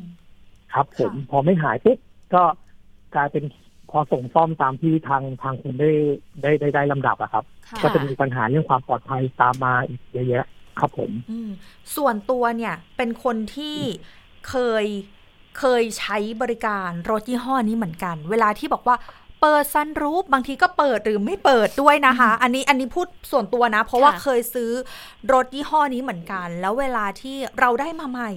[0.73, 1.97] ครับผมค่ะพอไม่หายปุ๊บ
[2.33, 2.43] ก็
[3.15, 3.43] กลายเป็น
[3.91, 5.91] พอส่งซ่อมตามที่ทางทางคุณได้
[6.41, 10.45] ได้ได้ได้ลำดับอะครับค่ะก็จะมีปัญหาเรื่องความปลอดภัยตามมาอีกเยอะแยะ
[10.79, 11.49] ครับผมอืม
[11.95, 13.77] ส่วนตัวเนี่ยเป็นคนที่
[14.49, 14.85] เคย
[15.59, 18.97] เคยใช้บริการรถยี่ห้อนี้เหมือนกัน เวลาที่บอกว่า
[19.41, 24.71] เปิดซันรูฟบางทีก็เปิดหรือไม่เปิดด้วยนะคะ อันนี้อันนี้พูดส่วนตัวนะ เพราะว่าค่ะเคยซื้อ
[25.33, 28.31] รถยี่ห้อนี้เหมือนกัน แล้วเวลาที่เราได้มาใหม่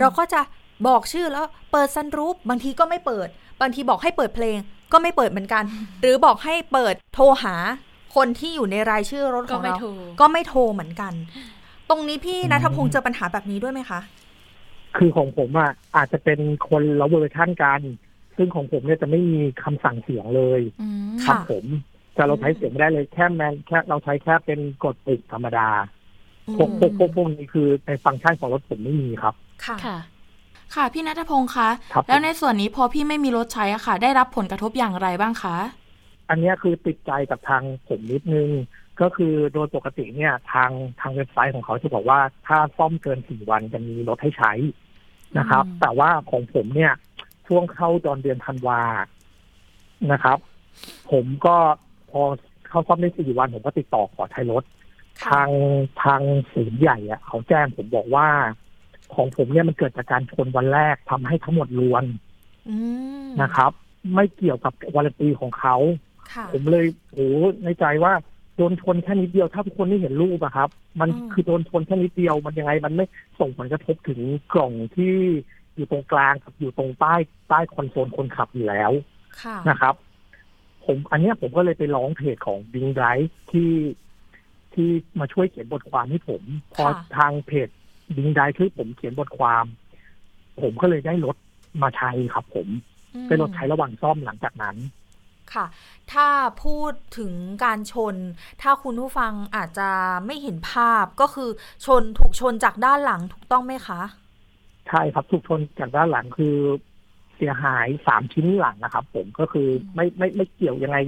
[0.00, 0.40] เราก็จะ
[0.86, 3.28] บอกชื่อแล้วเปิดซันรูฟบางทีก็ไม่เปิด
[3.60, 4.56] บางทีบอกให้เปิดเพลง
[4.92, 5.64] ก็ไม่เปิดเหมือนกัน
[6.00, 7.54] หรือบอกให้เปิดโทรหา
[8.16, 9.88] คนที่อยู่ในรายชื่อรถขก็องไม่เราโทร
[10.20, 11.12] ก็ไม่โทรเหมือนกัน
[11.90, 14.00] ตรงนี้พี่อืมนัทพงศ์เจอปัญหาแบบนี้ด้วยไหมคะ
[14.96, 17.80] คือของผมอะอาจจะเป็นคนละเวอร์ชันกัน
[18.36, 21.64] ซึ่งของผมเนี่ยจะไม่มีคำสั่งเสียงเลยอืมครับค่ะผม
[22.16, 25.68] จะเราใช้เสียงไม่ได้เลยแค่แมนแค่เราใช้แค่เป็นกดปุ่มธรรมดา
[26.56, 29.34] พวกพวกพวกพวกนี้คือในฟังก์ชันของรถผมไม่มีครับ
[29.66, 29.96] ค่ะ
[30.74, 35.56] ค่ะค่ะพี่นัทพงศ์คะครับ แล้วในส่วนนี้พอพี่ไม่มีรถใช้อะค่ะ ได้รับผลกระทบอย่างไรบ้างคะ
[36.28, 38.48] อันเนี้ยคือติดใจกับทางผมนิดนึง
[39.00, 44.52] ก็คือโดยปกติเนี่ยทางทางเว็บไซต์ของเขาจะบอกว่าถ้าซ่อมเกินสี่วันจะมีรถให้ใช้
[45.38, 46.92] นะครับอืมแต่ว่าของผมเนี่ย
[47.46, 48.82] ช่วงเข้าตอนเดือนธันวา
[50.12, 50.38] นะครับ
[51.10, 51.56] ผมก็
[52.10, 52.22] พอ
[52.68, 54.62] เข้าซ่อมได้สี่วัน ผมก็ติดต่อขอใช้รถ
[55.22, 55.50] ค่ะทาง
[56.04, 58.28] ทางศูนย์ใหญ่อะเขาแจ้งผมบอกว่า
[59.14, 62.04] ของผมเนี่ยมันเกิดจากการชนวันแรกทำให้ทั้งหมดรวน
[62.68, 62.76] อื
[63.26, 63.72] มนะครับ
[64.14, 65.76] ไม่เกี่ยวกับวารันตีของเขา
[66.32, 67.28] ค่ะผมเลยโอ้
[67.64, 68.12] ในใจว่า
[68.56, 70.68] โดนชนแค่นิดเดียวถ้าทุกคนได้เห็นรูปอะครับ
[71.00, 73.06] มันอืมคือโดนชนแค่นิดเดียวมันยังไง มันไม่
[73.40, 74.20] ส่งผลกระทบถึง
[74.54, 75.14] กล่องที่
[75.74, 77.14] อยู่ตรงกลางกับอยู่ตรงใต้
[77.48, 78.92] ใต้คอนโซลคนขับอยู่แล้ว
[79.42, 79.94] ค่ะนะครับ
[80.84, 83.02] ผมอันเนี้ยผมก็เลยไปร้องเพจของบิงได
[83.50, 83.72] ที่
[84.74, 84.88] ที่
[85.20, 86.42] มาช่วยเขียนบทความให้ผม
[86.74, 87.68] พอค่ะทางเพจ
[88.16, 89.64] บิงไดช่วยผมเขียนบทความ
[90.62, 91.36] ผมก็เลยได้รถ
[91.82, 92.68] มาใช้ครับ ผม
[93.14, 94.76] อืมเป็นรถใช้ระหว่างซ่อมหลังจากนั้น
[95.54, 95.66] ค่ะ
[96.12, 96.28] ถ้า
[96.64, 97.32] พูดถึง
[97.64, 98.16] การชน
[98.62, 99.90] ถ้าคุณผู้ฟังอาจจะ
[100.26, 101.50] ไม่เห็นภาพก็คือ
[101.86, 104.00] ชนถูกชนจากด้านหลังถูกต้องไหมคะ
[104.88, 106.56] ใช่ครับถูกชนจากด้านหลังคือ
[107.36, 110.98] เสียหายสามชิ้นหลังนะครับ ผมก็คือไม่ไม่ไม่เกี่ยวยังไง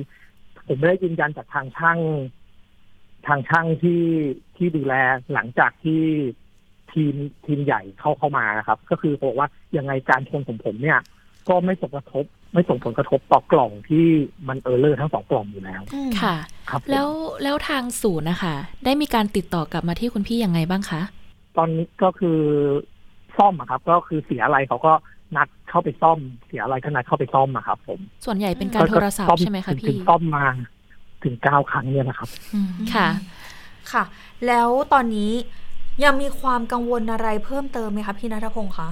[0.66, 1.98] ผมไม่ได้ยืนยันจากทางช่าง
[3.26, 4.04] ทางช่างที่
[4.56, 4.94] ที่ดูแล
[5.32, 6.02] หลังจากที่
[6.92, 7.14] ทีม
[7.46, 10.98] ทีมใหญ่เข้าเข้ามานะครับ ก็คือบอกว่ายังไงการชนของผมเนี่ย
[11.48, 12.24] ก็ไม่ส่งกระทบ
[12.54, 14.06] ไม่ส่งผลกระทบต่อกล่องที่
[14.48, 16.36] มันเออร์เลอร์ทั้งสองกล่องอยู่แล้วอืมค่ะ
[16.70, 17.08] ครับผมแล้ว
[17.42, 21.00] แล้วทางศูนย์นะคะ ได้มีการติดต่อกลับมาที่คุณพี่ยังไงบ้างคะ
[21.56, 22.38] ตอนนี้ก็คือ
[23.36, 24.92] ซ่อมอะครับ ก็คือเสียอะไรเขาก็
[25.36, 30.44] นัดเข้าไปซ่อมเสียอะไรก็นัดเข้าไปซ่อมอะครับผมส่วนใหญ่เป็นการโทรศัพท์ใช่ไหมคะถึงพี่ซ่อมมา
[31.24, 33.08] ถึงเก้าครั้งเนี่ยนะครับอืมค่ะ
[33.92, 34.04] ค่ะ
[34.46, 35.30] แล้วตอนนี้
[36.04, 38.88] ยังมีความกังวลอะไรเพิ่มเติมไหมคะพี่นัทพงศ์คะ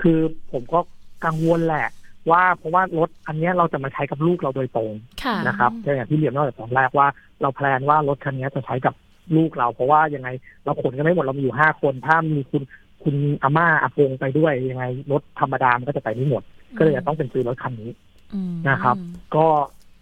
[0.00, 0.20] คือ
[0.52, 0.80] ผมก็
[1.24, 1.88] กังวลแหละ
[2.30, 7.06] ว่าเพราะว่ารถอันเนี้ยเราจะมาใช้กับลูกเราโดยตรงค่ะนะครับอย่างที่เรียนตั้งแต่ตอนแรกว่า
[7.42, 8.94] เราแพลนว่ารถคันนี้จะใช้กับ
[9.36, 10.28] ลูกเรา เพราะว่ายังไง
[10.64, 12.62] เราขนกันไม่หมดเรามีอยู่ห้าคนถ้ามีคุณ
[13.02, 16.42] คุณอาม่าอาปงไปด้วยยังไงรถธรรมดามันก็จะไปไม่หมด
[16.76, 17.90] ก็เลยจะต้องเป็นซื้อรถคันนี้
[18.34, 18.96] อืมนะครับ
[19.36, 19.46] ก็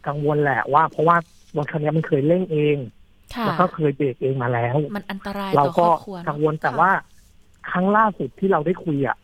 [0.06, 1.16] กังวลแหละว่า เพราะว่า
[1.56, 2.95] รถคันนี้มันเคยเร่งเองค่ะ
[3.46, 6.90] แล้วก็เคยเบรกเองมาแล้ว มันอันตรายเราต่อครก็อบครัวกังเนอะวลแต่ว่า
[7.70, 9.16] ครั้งล่าสุดที่เราได้คุยอะ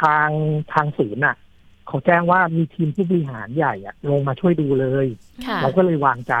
[0.00, 0.28] ทาง
[0.72, 1.36] ทางศูนย์อะ
[1.88, 5.06] เขาแจ้งว่ามีทีมผู้บริหารใหญ่อะ ลงมาช่วยดูเลย
[5.46, 6.34] ค่ะเราก็เลยวางใจ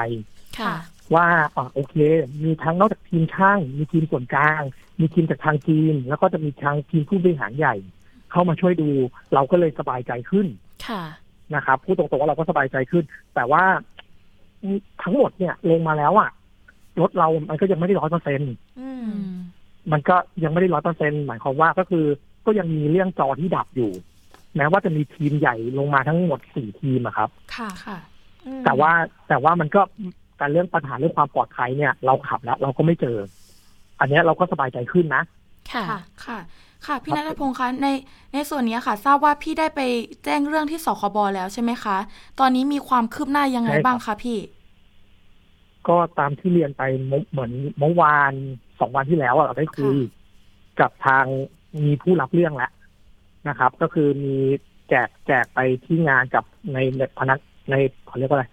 [0.60, 0.74] ค่ะ
[1.14, 1.94] ว่าอ่าโอเค
[2.44, 4.62] มีทั้งนอกจากทีมช่าง มีทีมส่วนกลาง
[5.00, 7.74] มีทีมจากทางจีน แล้วก็จะมีทางทีมผู้บริหารใหญ่
[8.30, 8.88] เข้ามาช่วยดู
[9.34, 10.46] เราก็เลยสบายใจขึ้น
[10.86, 11.02] ค่ะ
[11.54, 13.64] นะครับพูดตรงๆว่าเราก็สบายใจขึ้น แต่ว่า
[15.02, 16.30] ทั้งหมดเนี่ยลงมาแล้วอะ
[17.00, 19.34] รถเรามันก็ยังไม่ได้ร้อยเปอร์เซ็นต์อืมอืม
[19.92, 22.04] มันก็ยังไม่ได้ร้อยเปอร์เซ็นหมายความว่าก็คือ
[22.46, 23.92] ก็ยังมีเรื่องจอที่ดับอยู่
[24.56, 27.98] แม้ว่าจะมีทีมใหญ่ลงมาทั้งหมดสี่ทีมอะครับ ค่ะค่ะ
[28.46, 28.90] อืมแต่ว่า
[29.28, 29.82] แต่ว่ามันก็
[30.40, 33.16] การเรื่องปัญหาเรื่องความปลอดภัยเนี่ย เราขับแล้ว เราก็ไม่เจอ
[34.00, 35.22] อันเนี้ยเราก็สบายใจขึ้นนะ
[35.72, 36.38] ค่ะค่ะ ค่ะ
[36.86, 37.88] ค่ะพี่ครันับทพงศ์คะใน
[38.34, 39.80] ในส่วนนี้ค่ะ ทราบว่าพี่ได้ไป
[40.24, 41.96] แจ้งเรื่องที่สคบแล้วใช่ไหมคะ
[42.40, 44.38] ตอนนี้มีความคืบหน้ายังไงบ้างคะพี่
[45.88, 48.32] ก็ตามที่เรียนไปเมื่อเหมือนเมื่อวาน
[48.80, 49.96] สองวันที่แล้วอะเราได้คุย
[50.80, 51.24] กับทาง
[51.84, 52.72] มีผู้รับเรื่องแล้ว
[53.48, 54.36] นะครับ ก็คือมี
[54.88, 56.44] แจกแจกไปที่งานกับ
[56.74, 56.78] ใน
[57.18, 57.38] พนัก
[57.70, 57.74] ใน
[58.06, 58.46] เขาเรียกว่าอะไร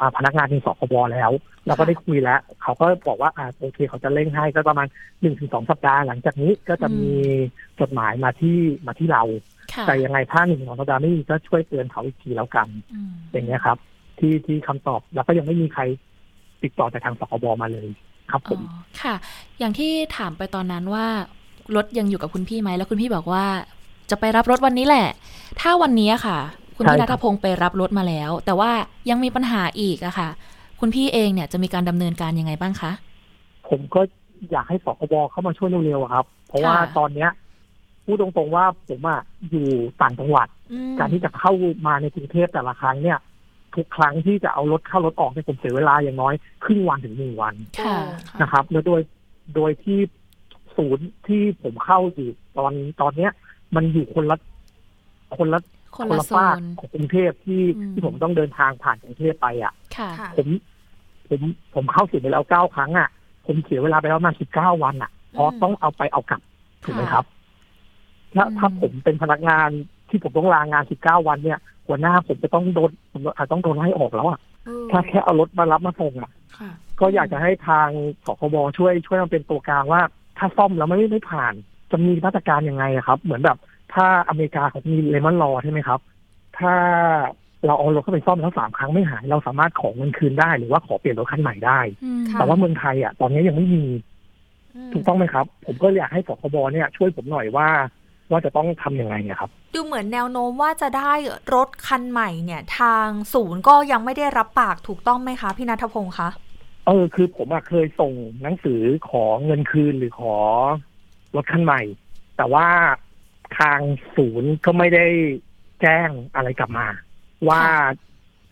[0.00, 1.32] อ่าพนักงานในสคบแล้ว
[1.66, 4.86] เราก็ได้คุยแล้ว เขาก็บอกว่าอ่าโอเคเขาจะเร่งให้ก็ประมาณ
[5.20, 7.12] หนึ่งถึงสองสัปดาห์หลังจากนี้ก็จะมี
[7.80, 9.22] จดหมายมาที่มาที่เรา
[9.74, 13.78] ค่ะแต่ยังไงถ้าหนึ่งถึงสองสัปดาห์ไม่มีก็ช่วยเตือนเขาอีกทีแล้วกันอืมอย่างเงี้ยครับ
[14.18, 15.82] ที่ที่คำตอบแล้วก็ยังไม่มีใคร
[16.66, 17.88] ติดต่อจากทางสคบมาเลย
[18.30, 18.60] ครับผอ๋อม
[19.02, 19.14] ค่ะ
[19.58, 21.06] อย่างที่ถามไปตอนนั้นว่า
[21.76, 23.44] รถยังอยู่กับคุณพี่ไหมแล้วคุณพี่บอกว่า
[24.10, 25.06] จะไปรับรถวันนี้แหละ
[25.60, 26.38] ถ้าวันนี้อะค่ะ
[26.76, 28.70] คุณพี่ใช่นัครัทบพงศ์ไปรับรถมาแล้ว แต่ว่า
[29.10, 30.28] ยังมีปัญหาอีกอะค่ะ
[30.80, 32.92] คุณพี่เองเนี่ยจะมีการดำเนินการยังไงบ้างคะ
[33.68, 34.00] ผมก็
[34.50, 37.30] อยากให้สคบเข้ามาช่วยเร็วๆอะครับ เพราะว่าค่ะตอนเนี้ย
[38.04, 39.68] พูดตรงๆว่าผมอะอยู่
[40.02, 41.52] ต่างจังหวัดอืมการที่จะเข้า
[41.86, 43.18] มาในกรุงเทพแต่ละครั้งเนี่ย
[43.76, 46.34] ทุกครั้งที่จะเอารถเข้ารถออกเนี่ยผมเสียเวลาอย่างน้อย
[46.64, 47.96] ครึ่งวันถึงหนึ่งวันค่ะ
[48.40, 49.00] นะครับแล้วโดย
[49.56, 49.98] โดยที่
[50.76, 53.32] ศูนย์ที่ผมเข้าอยู่ตอนตอนเนี้ย
[53.76, 54.36] มันอยู่คนละ
[55.36, 55.60] คนละ
[55.96, 60.48] คนละโซภาคนของกรุงเทพที่อืมที่ผมต้องเดินทางผ่านกรุงเทพไปอะค่ะค่ะผม
[61.28, 61.40] ผม
[61.74, 63.08] ผมเข้าเสียไปแล้วเก้าครั้งอะ
[63.46, 66.40] ผมเสียเวลาไปแล้วประมาณสิบเก้าวันอะเพราะอืมต้องเอาไปเอากลับ
[66.84, 67.24] ถูกไหมค่ะครับ
[68.34, 69.70] ถ้าอืมถ้าผมเป็นพนักงาน
[70.08, 77.88] ที่ผมต้องลางานสิบเก้าวันเนี่ย หัวหน้าผมจะต้องโดนผมอาจต้องโดนไล่ออกแล้วอะเออถ้าแค่เอารถมารับมาส่งอะค่ะก็อยากจะให้ทาง
[78.26, 80.02] สคบช่วยช่วยมาเป็นตัวกลางว่า
[80.38, 81.54] ถ้าซ่อมแล้วไม่ไม่ผ่าน
[81.90, 83.58] จะมีมาตรการยังไงอะครับ เหมือนแบบ
[83.94, 86.00] ถ้าอเมริกาเขามีเลมอนลอใช่ไหมครับ
[86.58, 86.74] ถ้า
[87.66, 93.84] เราเอารถเข้าไปซ่อมแล้วสามครั้งไม่หาย เราสามารถขอเงินคืนได้หรือว่าขอเปลี่ยนรถคันใหม่ได้อืมค่ะแต่ว่าเมืองไทยอะ ตอนนี้ยังไม่มี
[94.76, 97.68] มถูกต้องไหมครับ ผมก็อยากให้สคบเนี่ยช่วยผมหน่อยว่า
[98.30, 101.12] ว่าจะต้องทำยังไงอะครับ ดูเหมือนแนวโน้มว่าจะได้
[101.54, 106.28] รถคันใหม่เนี่ย ทางศูนย์ก็ยังไม่ได้รับปากถูกต้องไหมคะพี่นัทพงศ์คะ
[106.86, 108.12] เออคือผมอะเคยส่ง
[108.42, 110.36] หนังสือขอเงินคืนหรือขอ
[111.36, 111.80] รถคันใหม่
[112.36, 112.66] แต่ว่า
[113.58, 113.80] ทาง
[114.16, 115.06] ศูนย์ก็ไม่ได้
[115.80, 116.86] แจ้งอะไรกลับมา
[117.48, 117.62] ว่า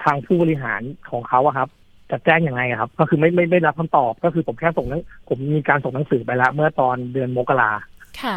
[0.05, 1.69] ทางผู้บริหารของเขาอะครับ
[2.11, 7.71] จะแจ้งยังไงอะครับ ก็คือไม่ไม่ไม่รับคำตอบก็คือผมแค่ส่งหนังผมมีการส่งหนังสือไปแล้วเมื่อตอนเดือนมกรา
[8.23, 8.37] ค่ะ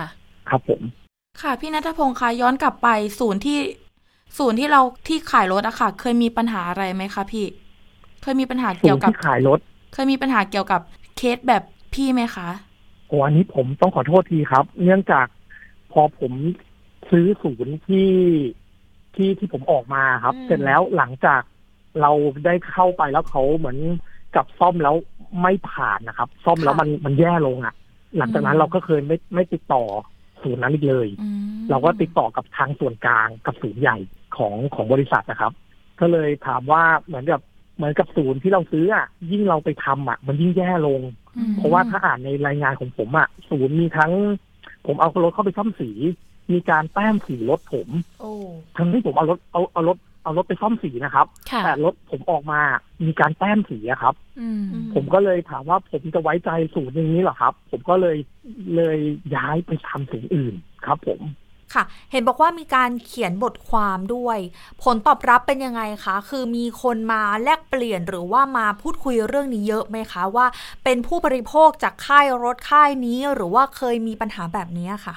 [0.50, 0.82] ครับผม
[1.41, 2.88] ค่ะพี่นัทพงศ์คะย้อนกลับไป
[3.19, 3.60] ศูนย์ที่
[4.38, 7.45] ศูนย์ที่เราที่ขายรถอะค่ะ เคยมีปัญหาอะไรไหมคะพี่
[8.21, 9.60] เคยมีปัญหาศูเกี่ยนวย์กับที่ขายรถ
[9.93, 10.82] เคยมีปัญหาเกี่ยวกับ
[11.17, 12.47] เคสแบบพี่ไหมคะ
[13.08, 15.28] โอ้อันนี้ผมต้องขอโทษทีครับ เนื่องจาก
[15.91, 16.34] พอผม
[17.10, 18.12] ซื้อศูนย์ที่
[19.15, 21.41] ที่ที่ผมออกมาครับอืมเสร็จแล้วหลังจาก
[22.02, 22.12] เรา
[22.45, 23.78] ได้เข้าไปแล้วเขาเหมือน
[24.36, 24.95] กับซ่อมแล้ว
[25.41, 27.73] ไม่ผ่านนะครับ ซ่อมแล้วมันมันแย่ลงอะ
[28.17, 29.84] หลังจากนั้นอืมเราก็เคยไม่ไม่ติดต่อ
[30.43, 33.97] ศูนย์นั้นอีกเลยอืมเราก็ติดต่อกับทางส่วนกลางกับศูนย์ใหญ่
[34.38, 35.52] ของของบริษัทนะครับ
[36.00, 37.41] ก็เลยถามว่าเหมือนกับ
[37.78, 41.02] เหมือนกับศูนย์ที่เราซื้ออะยิ่งเราไปทำอะ มันยิ่งแย่ลง
[41.38, 44.12] อืมเพราะว่าถ้าอ่านในรายงานของผมอะศูนย์มีทั้ง
[44.86, 45.91] ผมเอารถเข้าไปซ่อมสี
[46.54, 48.32] มีการแต้มสีรถผมโอ้
[48.78, 52.61] ทั้งที่ผมเอารถเอาเอารถ เอารถไปซ่อมสีนะครับ ค่ะ แต่รถผมออกมา
[53.05, 54.63] มีการแต้มสีอะครับ อืม
[54.93, 58.17] ผมก็เลยถามว่าผมจะไว้ใจศูนย์อย่างนี้เหรอครับ ผมก็เลย
[58.75, 58.97] เลย
[59.35, 60.53] ย้ายไปทำศูนย์อื่น
[60.85, 61.21] ครับ ผม
[61.73, 64.37] ค่ะ เห็นบอกว่ามีการเขียนบทความด้วย
[64.83, 70.45] ผลตอบรับเป็นยังไงคะ คือมีคนมาแลกเปลี่ยนหรือว่ามาพูดคุยเรื่องนี้เยอะไหมคะว่า
[70.83, 75.15] เป็นผู้บริโภคจากค่ายรถค่ายนี้หรือว่าเคยมีปัญหาแบบนี้ค่ะ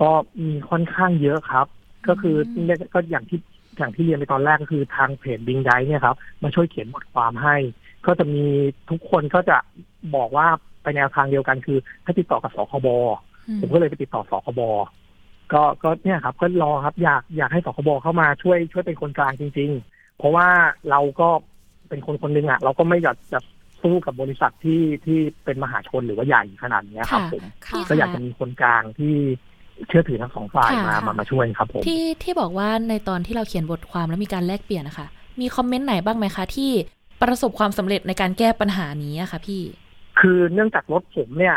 [0.00, 0.10] ก็
[0.42, 1.66] มีค่อนข้างเยอะครับ
[2.08, 3.38] ก็คือเนี่ยก็อย่างที่
[3.76, 7.56] อย่างที่เรียนไปตอนแรกก็คือทางเพจบิงไดเนี่ยครับมาช่วยเขียนบทความให้
[8.06, 8.44] ก็จะมี
[8.90, 9.56] ทุกคนก็จะ
[10.16, 10.46] บอกว่า
[10.82, 12.88] ไปแนวทางเดียวกันคือถ้าติดต่อกับสคบ
[13.48, 14.60] อืมผมก็เลยไปติดต่อสคบ
[15.52, 20.48] ก็ก็เนี่ยครับก็รอครับอยากอยากให้สคบเข้ามาช่วยช่วยเป็นคนกลางจริง ๆ เพราะว่า
[20.90, 21.28] เราก็
[21.88, 23.38] เป็นคนคนหนึ่งอะ เราก็ไม่อยากจะ
[23.82, 29.16] สู้กับบริษัทที่ที่เป็นมหาชนหรือว่าใหญ่ขนาดเนี้ยครับค่ะผมค่ะก็อยากจะมีคนกลางที่
[29.88, 35.06] เชื่อถือทั้งสองฝ่ายค่ะมามามาช่วยครับผมที่ที่บอกว่าในตอนที่เราเขียนบทความแล้วมีการแลกเปลี่ยนนะคะ
[35.40, 36.70] มีคอมเมนต์ไหนบ้างไหมคะ ที่
[37.22, 39.62] ประสบความสำเร็จในการแก้ปัญหานี้อะคะพี่
[40.20, 41.56] คือเนื่องจากรถผมเนี่ย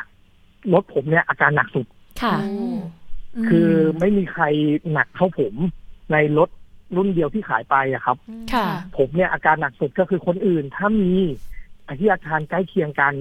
[0.74, 1.86] รถผมเนี่ยอาการหนักสุด
[2.22, 2.80] ค่ะโอ้ม
[3.48, 4.44] คือไม่มีใคร
[4.92, 5.54] หนักเท่าผม
[6.12, 6.50] ในรถ
[6.96, 8.18] รุ่นเดียวที่ขายไปอะครับ
[8.54, 11.14] ค่ะ ผมเนี่ยอาการหนักสุดก็คือคนอื่น ถ้ามี
[12.00, 13.14] ที่อาการใกล้เคียงกัน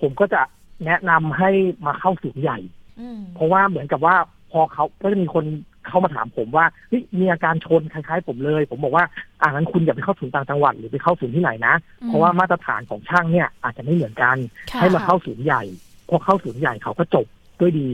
[0.00, 0.42] ผมก็จะ
[0.86, 1.50] แนะนำให้
[1.86, 2.58] มาเข้าศูนย์ใหญ่
[3.00, 4.16] อืมเพราะว่าเหมือนกับว่า
[4.52, 5.44] พอเขาก็จะมีคน
[5.88, 9.04] เข้ามาถามผมว่าเฮ้ยมีอาการชนคล้ายๆ ผมเลย ผมบอกว่า
[9.40, 14.36] อ่างั้นคุณอย่าไปเข้าศูนย์ต่างจังหวัดหรือไปเข้าศูนย์ที่ไหนนะอืมเพราะว่ามาตรฐานของช่างเนี่ยอาจจะไม่เหมือนกัน
[14.70, 15.62] ค่ะให้มาเข้าศูนย์ใหญ่
[16.08, 17.26] พอเข้าศูนย์ใหญ่เขาก็จบ
[17.60, 17.88] ด้วยดี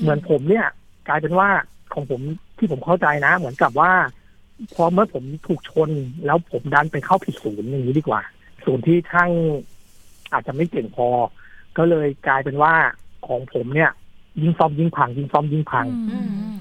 [0.00, 0.66] เหมือนผมเนี่ย
[1.08, 1.48] กลายเป็นว่า
[1.94, 2.20] ของผม
[2.58, 3.92] ที่ผมเข้าใจนะ เหมือนกับว่า
[4.74, 5.90] พอเมื่อผมถูกชน
[6.26, 8.22] แล้วผมดันไปเข้าผิดศูนย์อย่างนี้ดีกว่า
[8.64, 9.30] ศูนย์ที่ช่าง
[10.32, 11.08] อาจจะไม่เก่งพอ
[11.76, 12.74] ก็เลยกลายเป็นว่า
[13.26, 13.90] ของผมเนี่ย
[14.42, 16.54] ยิงซ่อมยิงพังยิงซ่อมยิงพังอือืมม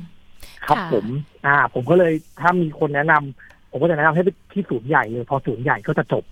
[0.65, 1.05] ครับค่ะผม
[1.45, 6.23] อ่า ผมก็เลยถ้ามีคนแนะนำผมก็จะแนะนำให้ไปที่ศูนย์ใหญ่เลยพอศูนย์ใหญ่ก็จะจบ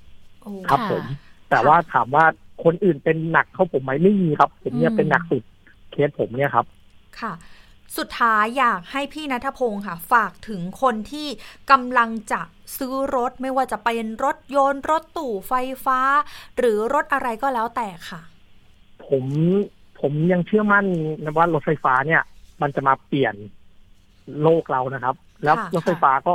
[0.42, 1.06] โอ้ครับค่ะผม
[1.50, 2.26] แต่ว่าถามว่า
[2.64, 5.44] คนอื่นเป็นหนักเท่าผมไหมไม่มีครับ ผมเนี่ยอืมเป็นหนักสุด
[5.92, 6.66] เคสผมเนี่ยครับ
[7.20, 7.34] ค่ะ
[7.98, 11.28] สุดท้ายอยากให้พี่นัทพงศ์ค่ะ ฝากถึงคนที่
[11.72, 12.42] กำลังจะ
[12.78, 15.54] ซื้อรถไม่ว่าจะเป็นรถยนต์รถตู่ไฟ
[15.86, 16.00] ฟ้า
[16.58, 18.22] หรือรถอะไรก็แล้วแต่ค่ะ
[19.08, 19.26] ผม
[20.02, 20.86] ผมยังเชื่อมั่น
[21.24, 22.22] นะว่ารถไฟฟ้าเนี่ย
[22.62, 23.36] มันจะมาเปลี่ยน
[24.44, 26.34] โลกเรานะครับ แล้วค่ะรถไฟฟ้าก็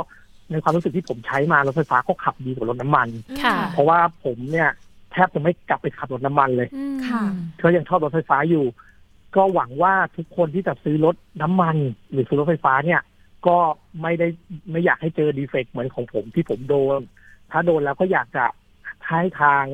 [0.51, 3.07] ในความรู้สึกที่ผมใช้มารถไฟฟ้าก็ขับดีกว่ารถน้ำมัน
[3.43, 4.69] ค่ะเพราะว่าผมเนี่ย
[5.11, 7.21] แทบจะไม่กลับไปขับรถน้ำมันเลยอืมค่ะ
[7.63, 8.65] ก็ยังชอบรถไฟฟ้าอยู่
[9.35, 11.75] ก็หวังว่าทุกคนที่จะซื้อรถน้ำมัน
[12.11, 13.01] หรือซื้อรถไฟฟ้าเนี่ย
[13.47, 13.57] ก็
[14.01, 14.27] ไม่ได้
[14.71, 16.99] ไม่อยากให้เจอดีเฟกต์เหมือนของผมที่ผมโดน
[17.51, 18.45] ถ้าโดนแล้วก็อยากจะ
[19.07, 19.65] ให้ทาง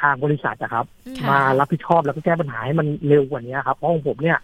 [0.00, 0.84] ทางบริษัทนะครับ
[1.20, 4.38] ค่ะ มารับผิดชอบแล้วก็แก้ปัญหาให้มันเร็วกว่านี้ครับเพราะของผมเนี่ย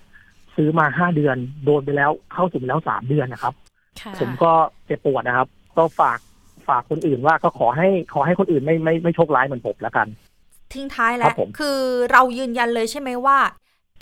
[0.56, 3.54] ซื้อมาห้าเดือนโดนไปแล้วเข้าสู่ไปแล้วสามเดือนนะครับ
[4.00, 4.52] ค่ะ ผมก็
[4.86, 6.18] เจ็บปวดนะครับ ก็ฝาก
[6.68, 10.06] ฝากคนอื่นว่าก็ขอให้ขอให้คนอื่นไม่ไม่ไม่โชคร้ายเหมือนผมแล้วกัน
[10.72, 11.78] ทิ้งท้ายคแล้รัวบผม คือ
[12.12, 13.38] เรายืนยันเลยใช่ไหมว่า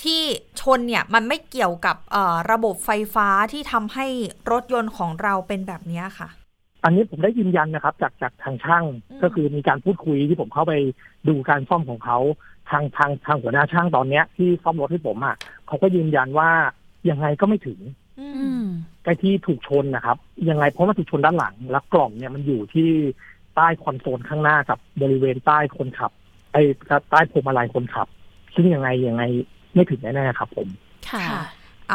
[0.02, 0.22] ที่
[0.60, 4.06] ชนเนี่ยมันไม่เกี่ยวกับเอ่อระบบไฟฟ้าที่ทำให้
[4.50, 6.28] รถยนต์ของเราเป็นแบบเนี้ยค่ะ
[6.84, 10.74] อันนี้ผมได้ยืนยันนะครับ จากจากทางช่างอืมก็คือมีการพูดคุยที่ผมเข้าไป
[11.28, 12.18] ดูการซ่อมของเขา
[12.70, 16.50] ทางทางทางหัวหน้าช่างตอนเนี้ย ที่ซ่อมรถให้ผมอะเขาก็ยืนยันว่า
[17.10, 17.78] ยังไงก็ไม่ถึง
[18.20, 18.66] อือืมม
[19.04, 20.16] ใกล้ที่ถูกชนนะครับ
[20.50, 22.88] ยังไงเพราะมันถูกชนด้านหลัง แล้วกล่องเนี่ยมันอยู่ที่
[23.56, 26.12] ใต้คอนโซลข้างหน้ากับบริเวณใต้คนขับ
[26.52, 26.62] ไอ้
[27.10, 28.08] ใต้พวงมาลัยคนขับ
[28.54, 29.22] ซึ่งยังไงยังไง
[29.74, 30.68] ไม่ถึงแน่ๆครับผม
[31.10, 31.42] ค่ะค่ะ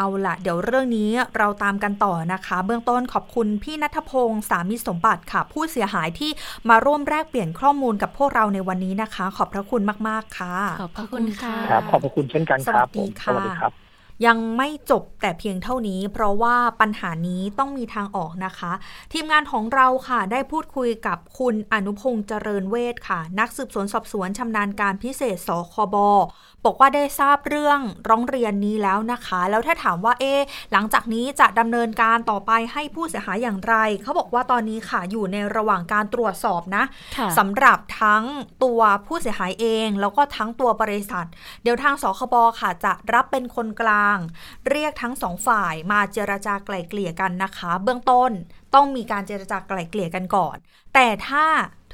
[0.00, 6.30] เอาละเดี๋ยวเรื่องนี้เราตามกันต่อนะคะ เบื้องต้นขอบคุณพี่นัทพงศ์สามิตรสมบัติค่ะ ผู้เสียหายที่
[6.68, 13.74] มาร่วมแลกเปลี่ยนข้อมูลกับพวกเราในวันนี้นะคะ ขอบพระคุณมาก ๆ ค่ะ ขอบพระคุณค่ะครับขอบพระคุณเช่นกันครับสวัสดีผมค่ะสวัสดีครับ
[14.26, 18.72] ยังไม่จบแต่เพียงเท่านี้เพราะว่าปัญหานี้ต้องมีทางออกนะคะ
[19.12, 25.96] ทีมงานของเราค่ะได้พูดคุยกับคุณอนุพงษ์เจริญเวทค่ะ นักสืบสวนสอบสวนชำนาญการพิเศษสคบ
[26.64, 30.40] บอกว่าได้ทราบเรื่องร้องเรียนนี้แล้วนะคะ แล้วถ้าถามว่าเอ๊ะ
[30.72, 36.84] หลังจากนี้จะดำเนินการต่อไปให้ผู้เสียหายอย่างไร เขาบอกว่าตอนนี้ค่ะอยู่ในระหว่างการตรวจสอบนะ
[37.16, 38.24] ค่ะสำหรับทั้ง
[38.64, 41.26] ตัวผู้เสียหายเอง แล้วก็ทั้งตัวบริษัท
[41.62, 44.18] เดี๋ยวทางสคบค่ะจะรับเป็นคนกลาง
[44.68, 48.30] เรียกทั้งสองฝ่ายมาเจรจาไกล่เกลี่ยกันนะคะ เบื้องต้น
[48.74, 50.56] ต้องมีการเจรจาไกล่เกลี่ยกันก่อน
[50.94, 51.46] แต่ถ้า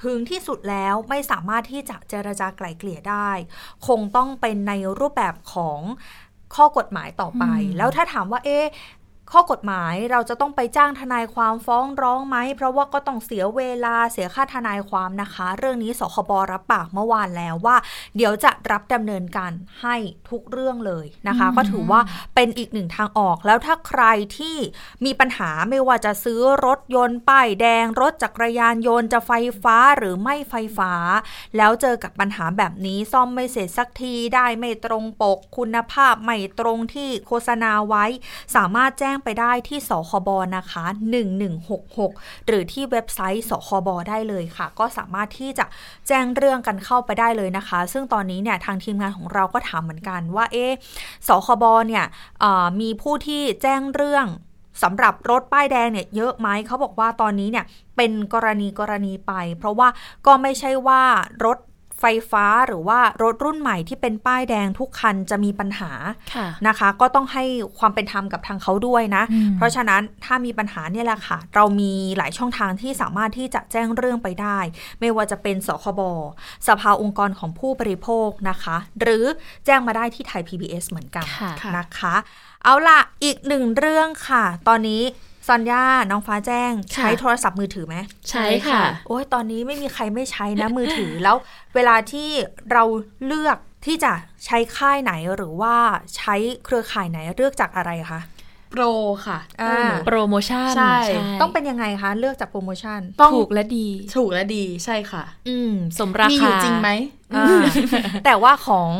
[0.04, 3.30] ถึงที่สุดแล้วไม่สามารถที่จะเจรจาไกล่เกลี่ยได้
[3.86, 5.80] คงต้องเป็นในรูปแบบของ
[6.54, 8.64] ข้อกฎหมายต่อไปอืมแล้วถ้าถามว่าเอ๊ะ
[9.34, 17.76] ข้อกฎหมายเราจะต้องไปจ้างทนายความฟ้องร้องไหม เพราะว่าก็ต้องเสียเวลาเสียค่าทนายความนะคะ เรื่องนี้สคบรับปากเมื่อวานแล้วว่า
[18.16, 19.96] เดี๋ยวจะรับดำเนินการให้
[20.30, 22.00] ทุกเรื่องเลยนะคะ ก็ถือว่า
[22.34, 24.04] เป็นอีกหนึ่งทางออกแล้วถ้าใคร
[24.38, 24.56] ที่
[25.04, 30.92] มีปัญหาไม่ว่าจะซื้อรถยนต์ป้ายแดงรถจักรยานยนต์จะไฟฟ้าหรือไม่ไฟฟ้า
[31.56, 38.04] แล้วเจอกับปัญหาแบบนี้ซ่อมไม่เสร็จสักทีได้ไม่ตรงปกคุณภาพไม่ตรงที่โฆษณาไว้
[38.56, 40.84] สามารถแจ้งไปได้ที่สคบนะคะ
[41.66, 45.66] 1166 หรือที่เว็บไซต์สคบได้เลยค่ะ ก็สามารถที่จะ
[46.08, 50.66] แจ้งเรื่องกันเข้าไปได้เลยนะคะ ซึ่งตอนนี้เนี่ยทางทีมงานของเราก็ถามเหมือนกันว่าเอ๊
[51.28, 52.04] สคบเนี่ย
[52.80, 54.26] มีผู้ที่แจ้งเรื่อง
[54.82, 57.64] สำหรับรถป้ายแดงเนี่ยเยอะไหมเขาบอกว่าตอนนี้เนี่ย
[57.96, 59.88] เป็นกรณีกรณีไป เพราะว่า
[60.26, 61.02] ก็ไม่ใช่ว่า
[61.44, 61.58] รถ
[62.00, 67.44] ไฟฟ้าหรือว่ารถรุ่นใหม่ที่เป็นป้ายแดงทุกคันจะมีปัญหาะนะคะ ก็ต้องให้
[67.78, 69.22] ความเป็นธรรมกับทางเขาด้วยนะ
[69.56, 74.58] เพราะฉะนั้นถ้ามีปัญหาเนี่ยแหละค่ะ เรามีหลายช่องทางที่สามารถที่จะแจ้งเรื่องไปได้
[75.00, 76.00] ไม่ว่าจะเป็นสคบ
[76.68, 79.24] สภาองค์กรของผู้บริโภคนะคะ หรือ
[79.66, 81.26] แจ้งมาได้ที่ไทย PBS เหมือนกัน
[81.76, 82.14] นะคะ
[82.64, 85.02] เอาล่ะอีกหนึ่งเรื่องค่ะ ตอนนี้
[85.46, 87.96] ซอนย่าน้องฟ้าแจ้ง ใช้โทรศัพท์มือถือไหม
[88.30, 91.36] ใช่ค่ะ โอ้ยตอนนี้ไม่มีใครไม่ใช้นะมือถือแล้ว
[91.74, 92.28] เวลาที่
[92.72, 92.84] เรา
[93.26, 94.12] เลือกที่จะ
[94.46, 95.74] ใช้ค่ายไหนหรือว่า
[96.16, 98.20] ใช้เครือข่ายไหนเลือกจากอะไรคะ
[98.74, 98.84] โปร
[99.26, 99.38] ค่ะ
[100.06, 100.98] โปรโมชั่นใช่
[101.40, 103.00] ต้องเป็นยังไงคะ เลือกจากโปรโมชั่น
[103.34, 106.90] ถูกและดี ถูกและดีใช่ค่ะ อืม สมราคา มีอยู่จริงไหม
[108.24, 108.90] แต่ว่าของ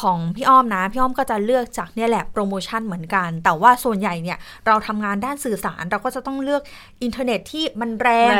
[0.00, 6.62] ของพี่อ้อมนะ พี่อ้อมก็จะเลือกจากเนี่ยแหละโปรโมชั่นเหมือนกัน แต่ว่าส่วนใหญ่เนี่ยเราทำงานด้านสื่อสารเราก็จะต้องเลือก
[7.02, 8.32] อินเทอร์เน็ตที่มันแรง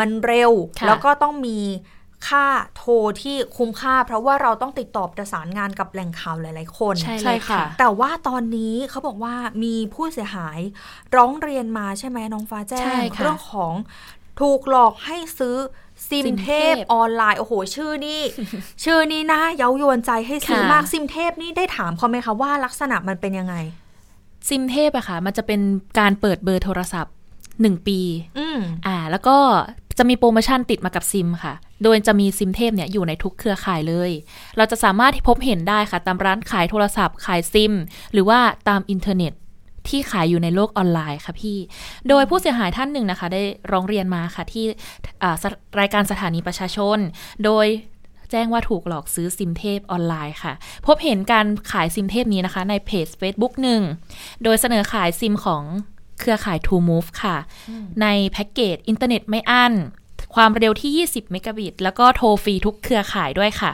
[0.00, 0.52] มันเร็ว
[0.86, 1.58] แล้วก็ต้องมี
[2.28, 10.58] ค่าโทรที่คุ้มค่า เพราะว่าเราต้องติดต่อประสานงานกับแหล่งข่าวหลาย ๆ คนใช่ใช่ค่ะ แต่ว่าตอนนี้เขาบอกว่ามีผู้เสียหาย
[11.16, 13.74] ร้องเรียนมาใช่ไหมน้องฟ้าแจ้งเรื่องของ
[14.40, 15.56] ถูกหลอกให้ซื้อ
[16.08, 18.22] ซิมเทพออนไลน์ โอ้โห ชื่อนี่
[18.84, 23.54] ชื่อนี้นะเย้ายวนใจให้ซื้อมากซิมเทพนี่ได้ถามเขาไหมคะว่าลักษณะมันเป็นยังไง
[24.48, 25.60] ซิมเทพอะค่ะ มันจะเป็น
[25.98, 27.14] การเปิดเบอร์โทรศัพท์
[27.60, 28.00] หนึ่งปี
[28.86, 29.36] อ่า แล้วก็
[29.98, 34.10] จะมีโปรโมชั่นติดมากับซิมค่ะ โดยจะมีซิมเทพเนี่ยอยู่ในทุกเครือข่ายเลย
[34.56, 37.72] เราจะสามารถที่พบเห็นได้ค่ะ ตามร้านขายโทรศัพท์ ขายซิม
[38.12, 38.38] หรือว่า
[38.68, 39.32] ตามอินเทอร์เน็ต
[39.88, 41.58] ที่ขายอยู่ในโลกออนไลน์ค่ะพี่
[42.08, 44.64] โดยผู้เสียหายท่านหนึ่งนะคะ ได้ร้องเรียนมาค่ะที่
[45.80, 46.98] รายการสถานีประชาชน
[47.44, 47.66] โดย
[48.30, 50.52] แจ้งว่าถูกหลอกซื้อซิมเทพออนไลน์ค่ะ
[50.86, 53.82] พบเห็นการขายซิมเทพนี้นะคะ ในเพจ Facebook หนึ่ง
[54.42, 55.62] โดยเสนอขายซิมของ
[56.20, 57.36] เครือข่าย True Move ค่ะ
[58.02, 59.72] ในแพ็กเกจอินเทอร์เน็ตไม่อั้น
[60.34, 63.72] ความเร็วที่ 20 เมกะบิต แล้วก็โทรฟรีทุกเครือข่ายด้วยค่ะ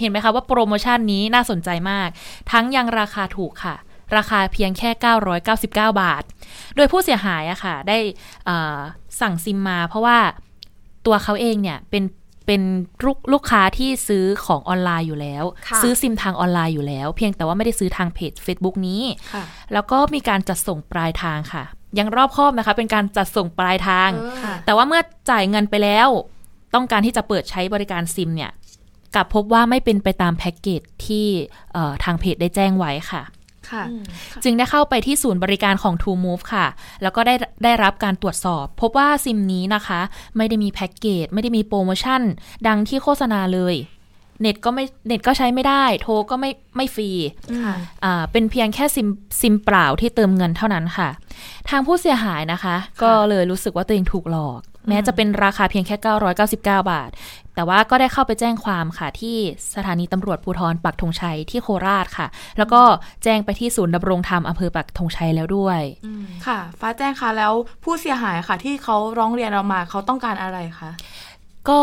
[0.00, 2.08] เห็นไหมคะว่าโปรโมชั่นนี้น่าสนใจมาก
[2.50, 3.76] ทั้งยังราคาถูกค่ะ
[4.16, 4.90] ราคาเพียงแค่
[5.30, 6.22] 999 บาท
[6.76, 7.98] โดยผู้เสียหายอะค่ะ ได้
[9.20, 10.18] สั่งซิมมาเพราะว่า
[11.06, 12.04] ตัวเขาเองเนี่ยเป็น
[12.46, 12.62] เป็น
[13.04, 15.44] ลูกลูกค้าที่ซื้อของออนไลน์อยู่แล้ว
[15.82, 19.02] ซื้อซิมทางออนไลน์อยู่แล้ว เพียงแต่ว่าไม่ได้ซื้อทางเพจ Facebook นี้
[19.72, 21.64] แล้วก็มีการจัดส่งปลายทางค่ะ
[21.98, 24.10] ยังรอบคอบนะคะ เป็นการจัดส่งปลายทาง
[24.64, 25.00] แต่ว่าเมื่อ
[25.30, 26.08] จ่ายเงินไปแล้ว
[26.74, 28.50] ต้องการที่จะเปิดใช้บริการซิมเนี่ย
[29.14, 31.26] กลับพบว่าไม่เป็นไปตามแพ็กเกจที่
[32.04, 33.22] ทางเพจได้แจ้งไว้ค่ะ
[34.44, 36.66] จึงได้เข้าไปที่ศูนย์บริการของ True Move ค่ะ
[37.02, 40.00] แล้วก็ได้ได้รับการตรวจสอบ พบว่าซิมนี้นะคะ
[40.36, 42.22] ไม่ได้มีแพ็กเกจ ไม่ได้มีโปรโมชั่น
[42.66, 43.74] ดังที่โฆษณาเลย
[44.42, 47.10] เน็ตก็ไม่เน็ตก็ใช้ไม่ได้ โทรก็ไม่ไม่ฟรี
[48.04, 49.08] อ่าเป็นเพียงแค่ซิม
[49.40, 51.08] ซิมเปล่าที่เติมเงินเท่านั้นค่ะ
[51.70, 55.96] ทางผู้เสียหายนะคะ ก็เลยรู้สึกว่าตัวเองถูกหลอก แม้จะเป็นราคาเพียงแค่
[56.42, 57.10] 999 บาท
[57.54, 59.36] แต่ว่าก็ได้เข้าไปแจ้งความค่ะ ที่
[59.74, 62.26] สถานีตำรวจภูธรปักธงชัยที่โคราชค่ะ
[62.58, 62.82] แล้วก็
[63.24, 65.80] แจ้งไปที่ศูนย์ดำรงธรรมอำเภอปักธงชัยแล้วด้วย
[66.46, 67.52] ค่ะ ฟ้าแจ้งค่ะแล้ว
[67.84, 70.90] ผู้เสียหายค่ะ ที่เขาร้องเรียนเรามาเขาต้องการอะไรคะ
[71.68, 71.80] ก็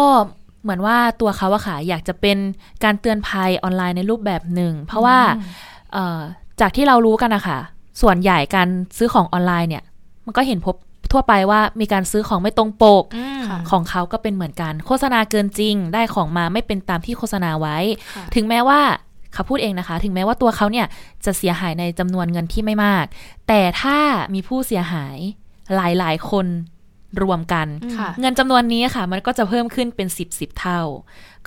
[0.63, 2.38] เหมือนว่าตัวเขาอะค่ะอยากจะเป็น
[2.84, 5.17] การเตือนภัยออนไลน์ในรูปแบบหนึ่ง เพราะว่า
[6.62, 7.60] จากที่เรารู้กันนะคะ
[8.02, 9.84] ส่วนใหญ่การซื้อของออนไลน์เนี่ย
[10.26, 10.76] มันก็เห็นพบ
[11.12, 13.04] ทั่วไปว่ามีการซื้อของไม่ตรงปก
[13.72, 17.78] ของเขาก็เป็นเหมือนกัน โฆษณาเกินจริง ได้ของมาไม่เป็นตามที่โฆษณาไว้
[18.36, 18.82] ถึงแม้ว่า
[19.34, 20.88] เขาพูดเองนะคะ ถึงแม้ว่าตัวเขาเนี่ย
[21.26, 23.06] จะเสียหายในจำนวนเงินที่ไม่มาก
[23.48, 23.98] แต่ถ้า
[24.34, 25.17] มีผู้เสียหาย
[25.76, 26.45] หลายๆ คน
[27.22, 27.67] รวมกัน
[28.19, 30.82] เงินจำนวนนี้ค่ะ มันก็จะเพิ่มขึ้นเป็นสิบสิบเท่า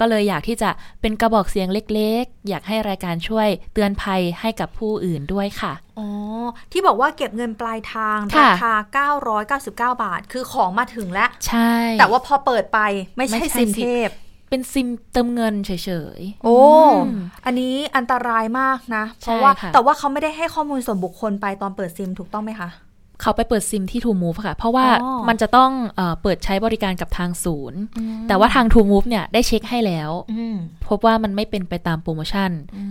[0.00, 6.08] ก็เลยอยากที่จะเป็นกระบอกเสียงเล็กๆ อยากให้รายการช่วยเตือนภัยให้กับผู้อื่นด้วยค่ะอ๋อ
[6.72, 8.72] ที่บอกว่าเก็บเงินปลายทางราคา
[9.58, 12.78] 999 บาท คือของมาถึงแล้ว ใช่ แต่ว่าพอเปิดไป
[13.16, 14.08] ไม่ใช่ซิมเทพ
[14.50, 15.70] เป็นซิมเติมเงินเฉ
[16.18, 16.58] ยๆ โอ้
[17.44, 22.68] อันนี้อันตรายมากนะ เพราะว่าแต่ว่าเขาไม่ได้ให้ข้อมูลส่วนบุคคลไปตอนเปิดซิมถูกต้องไหมคะ
[23.22, 27.80] เขาไปเปิดซิมที่ True Move ค่ะ เพราะว่าอ๋อมันจะต้องเออเปิดใช้บริการกับทางศูนย์
[28.28, 30.56] แต่ว่าทาง True Move เนี่ยได้เช็คให้แล้วอืม
[30.88, 32.50] พบว่ามันไม่เป็นไปตามโปรโมชั่น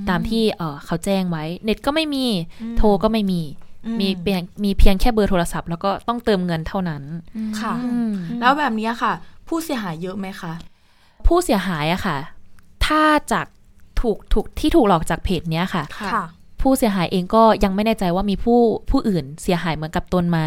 [0.09, 2.25] ตามที่เออเขาแจ้งไว้ เน็ตก็ไม่มี
[2.77, 3.41] โทรก็ไม่มี
[3.85, 7.03] อืมมีเพียงมีเพียงแค่เบอร์โทรศัพท์ แล้วก็ต้องเติมเงินเท่านั้น
[7.59, 9.13] ค่ะอืมแล้วแบบนี้ค่ะ
[9.47, 10.53] ผู้เสียหายเยอะไหมคะ
[11.27, 12.17] ผู้เสียหายอะค่ะ
[12.85, 13.01] ถ้า
[13.31, 13.47] จาก
[14.01, 16.25] ถูกถูกที่ถูกหลอกจากเพจเนี้ยค่ะค่ะ
[16.61, 18.59] ผู้เสียหายเองก็ยังไม่แน่ใจว่ามีผู้
[18.89, 20.39] ผู้อื่นเสียหายเหมือนกับตนไหม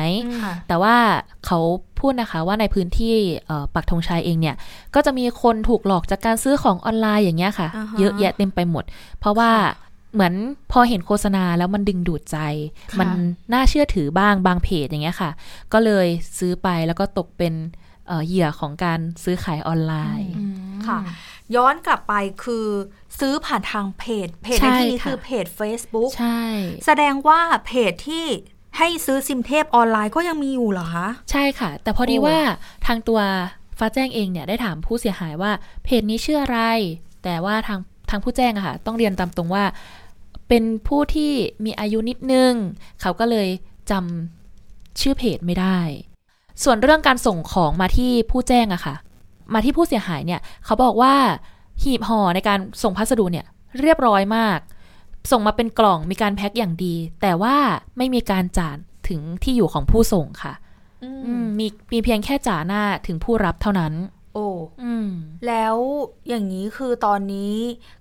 [0.43, 0.97] ค่ะแต่ว่า
[1.47, 1.59] เขา
[2.01, 3.15] พูดนะคะว่าในพื้นที่
[3.47, 4.57] เอ่อปักธงชัยเองเนี่ย
[4.95, 8.85] ก็จะมีคนถูกหลอกจากการซื้อของออนไลน์อย่างเงี้ยค่ะอ่าฮะเยอะแยะเต็มไปหมด
[9.21, 9.51] เพราะว่า
[10.15, 10.35] เหมือน
[10.73, 12.39] พอเห็นโฆษณาแล้วมันดึงดูดใจ
[12.91, 13.09] ค่ะมัน
[13.53, 15.31] น่าเชื่อถือบ้างบางเพจอย่างเงี้ยค่ะ
[15.73, 16.07] ก็เลย
[16.39, 17.55] ซื้อไปแล้วก็ตกเป็น
[18.09, 20.33] เอ่อเหยื่อของการซื้อขายออนไลน์
[20.87, 20.99] ค่ะ
[21.57, 22.15] ย้อนกลับไป
[22.45, 22.67] คือ
[23.19, 26.41] ซื้อผ่านทางเพจ เพจใช่ในที่นี้ค่ะคือเพจ Facebook ใช่
[26.87, 28.27] แสดงว่าเพจที่
[28.79, 32.39] ให้ซื้อซิมเทพออนไลน์ก็ยังมีอยู่เหรอคะ ใช่ค่ะ แต่พอดีโอ้ว่า
[32.87, 33.21] ทางตัว
[33.79, 35.53] ฟ้าแจ้งเองเนี่ยได้ถามผู้เสียหายว่า
[35.85, 36.61] เพจนี้ชื่ออะไร
[37.25, 37.81] แต่ว่าทาง
[38.11, 39.65] ทางผู้แจ้งอะค่ะ ต้องเรียนตามตรงว่า
[40.49, 41.33] เป็นผู้ที่
[41.65, 42.53] มีอายุนิดนึง
[43.01, 43.49] เขาก็เลย
[43.91, 45.79] จำชื่อเพจไม่ได้
[46.63, 48.95] ส่วนเรื่องการส่งของมาที่ผู้แจ้งอะค่ะ
[49.53, 51.15] มาที่ผู้เสียหายเนี่ยเขาบอกว่า
[51.83, 53.47] หีบห่อในการส่งพัสดุเนี่ย
[53.81, 54.59] เรียบร้อยมาก
[55.31, 57.57] ส่งมาเป็นกล่องมีการแพ็คอย่างดี แต่ว่า
[57.97, 58.71] ไม่มีการจ่า
[59.09, 60.53] ถึงที่อยู่ของผู้ส่งค่ะ
[61.03, 63.93] อืมมีมีเพียงแค่จ่าหน้าถึงผู้รับเท่านั้น
[64.35, 64.49] โอ้
[64.83, 65.09] อืม
[65.47, 65.77] แล้ว
[66.29, 67.57] อย่างนี้คือตอนนี้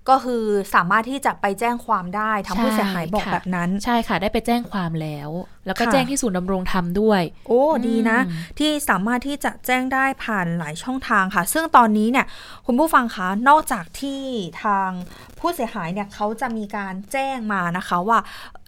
[0.08, 5.30] ก็คือสามารถที่จะไปแจ้งความได้ทางผู้เสียหายบอกใช่ค่ะแบบนั้น ใช่ค่ะ ได้ไปแจ้งความแล้ว
[5.66, 12.26] แล้วก็ค่ะแจ้งที่ศูนย์ดำรงธรรมด้วย โอ้ดีนะอืมที่สามารถที่จะแจ้งได้ผ่านหลายช่องทางค่ะ ซึ่งตอนนี้เนี่ย
[12.66, 14.22] คุณผู้ฟังคะนอกจากที่
[14.64, 14.90] ทาง
[15.38, 18.18] ผู้เสียหายเนี่ยเขาจะมีการแจ้งมานะคะว่า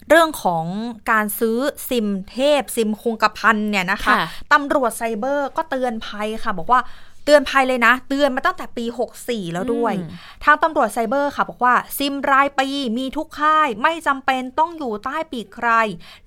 [0.09, 0.65] เรื่องของ
[1.11, 1.57] การซื้อ
[1.89, 6.79] ซิมเทพ ซิมคงกระพันเนี่ยนะคะค่ะตำรวจไซเบอร์ก็เตือนภัยค่ะ บอกว่า
[7.27, 8.85] เตือนภัยเลยนะ เตือนมาตั้งแต่ปี
[9.19, 10.09] 64 แล้วด้วยอืม
[10.43, 12.67] ทางตำรวจไซเบอร์ค่ะ บอกว่าซิมรายปี
[12.97, 15.69] มีทุกค่าย ไม่จำเป็นต้องอยู่ใต้ปีกใคร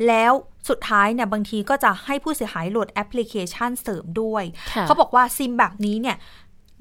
[0.07, 0.33] แล้ว
[0.69, 4.45] สุดท้ายเนี่ยบางทีก็จะให้ผู้เสียหายโหลดแอปพลิเคชันเสริมด้วย
[4.75, 6.17] ค่ะเขาบอกว่าซิมแบบนี้เนี่ย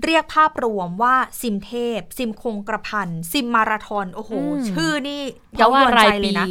[0.05, 5.23] เรียกภาพรวมว่าซิมเทพ ซิมคงกระพัน ซิมมาราทอนโอ้โหอืมชื่อนี่
[5.53, 6.47] เพเย้าราะว่ายวนราใจยเลปียนะ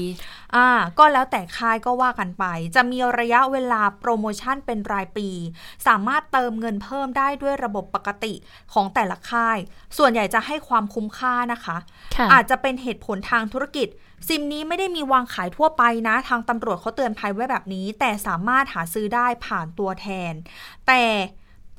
[0.57, 0.69] อ่า
[0.99, 2.45] ก็แล้วแต่ค่ายก็ว่ากันไป
[2.75, 5.29] จะมีระยะเวลาโปรโมชั่นเป็นรายปี
[5.87, 8.35] สามารถเติมเงินเพิ่มได้ด้วยระบบปกติ
[8.73, 9.59] ของแต่ละค่าย
[9.99, 11.77] ส่วนใหญ่จะให้ความคุ้มค่านะคะ
[12.17, 13.89] ค่ะอาจจะเป็นเหตุผลทางธุรกิจ
[14.29, 20.33] ซิมนี้ไม่ได้มีวางขายทั่วไปนะ ทางตำรวจเขาเตือนภัยไว้แบบนี้ แต่สามารถหาซื้อได้ผ่านตัวแทน
[20.89, 21.03] แต่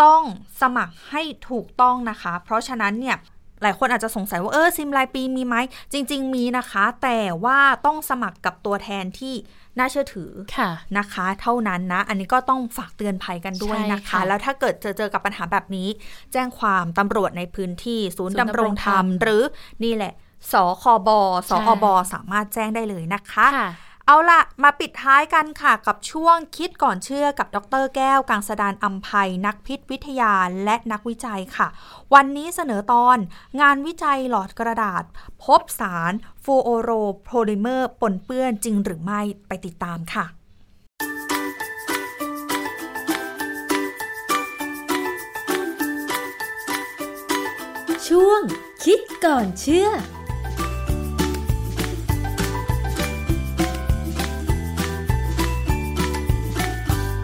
[0.04, 0.22] ต้อง
[0.62, 3.18] สมัครให้ถูกต้องนะคะ เพราะฉะนั้นเนี่ย
[3.64, 5.56] หลายคนอาจจะสงสัยว่าเออซิมรายปีมีไหม
[5.94, 9.36] จริง ๆ มีนะคะ แต่ว่าต้องสมัครกับตัวแทนที่
[9.78, 15.88] น่าเชื่อถือค่ะนะคะ เท่านั้นนะ อันนี้ก็ต้องฝากเตือนภัยกันด้วยนะใช่คะค่ะแล้วถ้าเกิดเจอเจอกับปัญหาแบบนี้
[16.34, 19.44] แจ้งความตำรวจในพื้นที่ศูนย์ศูนย์ดำรงธรรมดำรงธรรม หรือ
[19.84, 20.14] นี่แหละ
[20.54, 21.10] สคบ
[21.50, 23.70] สคบสามารถแจ้งได้เลยนะคะค่ะ
[24.12, 30.34] เอาละมาปิดท้ายกันค่ะกับช่วงคิดก่อนเชื่อกับดรแก้ว กังสดานอัมภัยนักพิษวิทยา
[30.64, 31.68] และนักวิจัยค่ะ
[32.14, 33.18] วันนี้เสนอตอน
[33.62, 35.04] งานวิจัยหลอดกระดาษ
[35.44, 36.92] พบสารฟูโอโร
[37.24, 40.26] โพลิเมอร์ปนเปื้อนจริงหรือไม่ไปติดตามค่ะ
[48.08, 48.42] ช่วง
[48.84, 49.90] คิดก่อนเชื่อ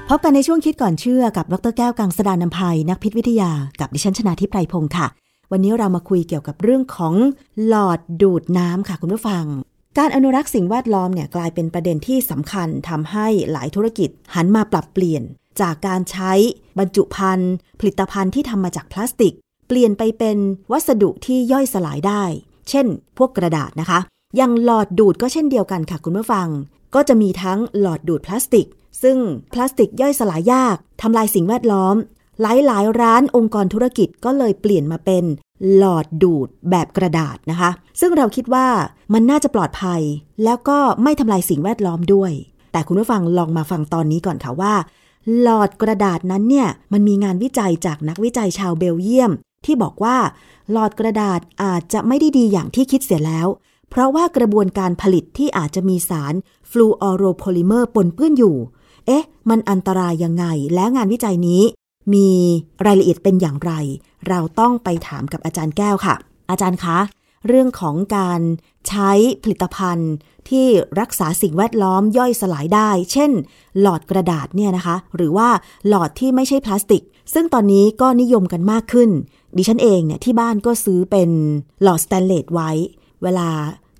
[0.09, 5.07] พบกันในช่วงคิดก่อนเชื่อกับดรแก้วกังสดานนภัยนักพิษวิทยากับดิฉันชนาทิพไพรพงศ์ค่ะ
[5.51, 7.13] วันนี้เรามาคุยเกี่ยวกับเรื่องของ
[7.67, 9.45] หลอดดูดน้ำค่ะคุณผู้ฟัง
[9.97, 15.23] การอนุรักษ์สิ่งแวดล้อมเนี่ยกลายเป็นประเด็นที่สำคัญทำให้หลายธุรกิจหันมาปรับเปลี่ยน
[15.61, 16.31] จากการใช้
[16.79, 19.33] บรรจุภัณฑ์ผลิตภัณฑ์ที่ทำมาจากพลาสติก
[19.67, 20.37] เปลี่ยนไปเป็น
[20.71, 22.23] วัสดุที่ย่อยสลายได้
[22.69, 22.87] เช่น
[23.17, 23.99] พวกกระดาษนะคะ
[24.37, 26.47] อย่างหลอดดูดก็เช่นเดียวกันค่ะคุณผู้ฟัง
[26.95, 28.67] ก็จะมีทั้งหลอดดูดพลาสติก
[29.01, 29.17] ซึ่ง
[29.53, 31.95] พลาสติกย่อยสลายยากทำลายสิ่งแวดล้อม
[32.41, 35.23] หลายหลายร้านองค์กรธุรกิจก็เลยเปลี่ยนมาเป็น
[35.75, 37.69] หลอดดูดแบบกระดาษนะคะ
[37.99, 38.67] ซึ่งเราคิดว่า
[39.13, 40.01] มันน่าจะปลอดภัย
[40.43, 42.31] แล้วก็ไม่ทำลายสิ่งแวดล้อมด้วย
[42.71, 44.73] แต่คุณผู้ฟังลองมาฟังตอนนี้ก่อนค่ะว่า
[45.41, 49.31] หลอดกระดาษนั้นเนี่ยมันมีงานวิจัยจากนักวิจัยชาวเบลเยียม
[49.65, 50.17] ที่บอกว่า
[50.71, 53.47] หลอดกระดาษอาจจะไม่ได้ดีอย่างที่คิดเสียแล้ว
[53.89, 56.33] เพราะว่ากระบวนการผลิตที่อาจจะมีสาร
[56.69, 58.57] fluoropolymer ปนเปื้อนอยู่
[59.05, 61.61] เอ๊ะ มันอันตรายยังไง และงานวิจัยนี้
[62.13, 62.29] มี
[62.85, 63.71] รายละเอียดเป็นอย่างไร
[64.27, 66.15] เราต้องไปถามกับอาจารย์แก้วค่ะ
[66.49, 66.97] อาจารย์คะ
[67.47, 68.41] เรื่องของการ
[68.87, 69.11] ใช้
[69.43, 70.13] ผลิตภัณฑ์
[70.49, 70.67] ที่
[70.99, 73.31] รักษาสิ่งแวดล้อมย่อยสลายได้ เช่น
[73.79, 75.49] หลอดกระดาษเนี่ยนะคะ หรือว่า
[75.87, 77.03] หลอดที่ไม่ใช่พลาสติก
[77.33, 79.09] ซึ่งตอนนี้ก็นิยมกันมากขึ้น
[79.57, 81.29] ดิฉันเองเนี่ยที่บ้านก็ซื้อเป็น
[81.83, 82.71] หลอดสแตนเลสไว้
[83.23, 83.49] เวลา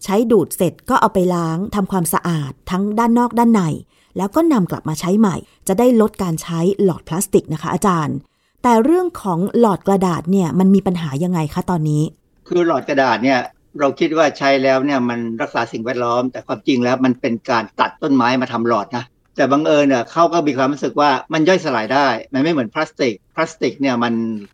[0.03, 3.61] ใช้ดูดเสร็จก็เอาไปล้างทำความสะอาดทั้งด้านนอกด้านใน
[4.17, 5.35] แล้วก็นำกลับมาใช้ใหม่
[5.67, 8.17] จะได้ลดการใช้หลอดพลาสติกนะคะ อาจารย์
[8.63, 12.03] แต่เรื่องของหลอดกระดาษเนี่ยมันมีปัญหายังไงคะตอนนี้
[12.47, 13.39] คือหลอดกระดาษเนี่ย
[13.79, 19.03] เราคิดว่าใช้แล้วเนี่ยมันรักษาสิ่งแวดล้อม แต่ความจริงแล้วมันเป็นการตัดต้นไม้มาทำหลอดนะ
[19.35, 24.13] แต่บังเอิญเนี่ยเขาก็มีความรู้สึกว่ามันย่อยสลายได้ มันไม่เหมือนพลาสติก พลาสติกเนี่ยมัน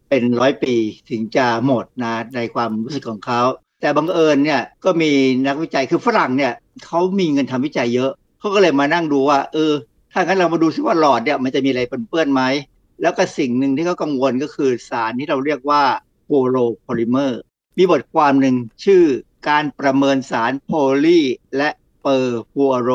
[0.09, 0.76] เป็นร้อยปี
[1.09, 3.41] ถึงจะหมดนะในความรู้สึกของเขา
[3.82, 5.12] แต่บังเอิญเนี่ยก็มี
[5.47, 6.53] นักวิจัยคือฝรั่งเนี่ย
[6.86, 8.12] เขามีเงินทำวิจัยเยอะ
[8.42, 9.74] เขาก็เลยมานั่งดูว่า เออ
[10.14, 12.42] ถ้างั้นเรามาดูซิว่าหลอดเนี่ยมันจะมีอะไรเปื้อนไหม
[13.02, 15.84] แล้วก็สิ่งหนึ่งที่เขากังวลก็คือสารที่เราเรียกว่า
[16.26, 17.42] fluoropolymer
[17.78, 19.04] มีบทความหนึ่งชื่อ
[19.50, 20.72] การประเมินสารโพ
[21.06, 21.20] ลี
[21.58, 21.70] และ
[22.02, 22.89] เปอร์ฟูโร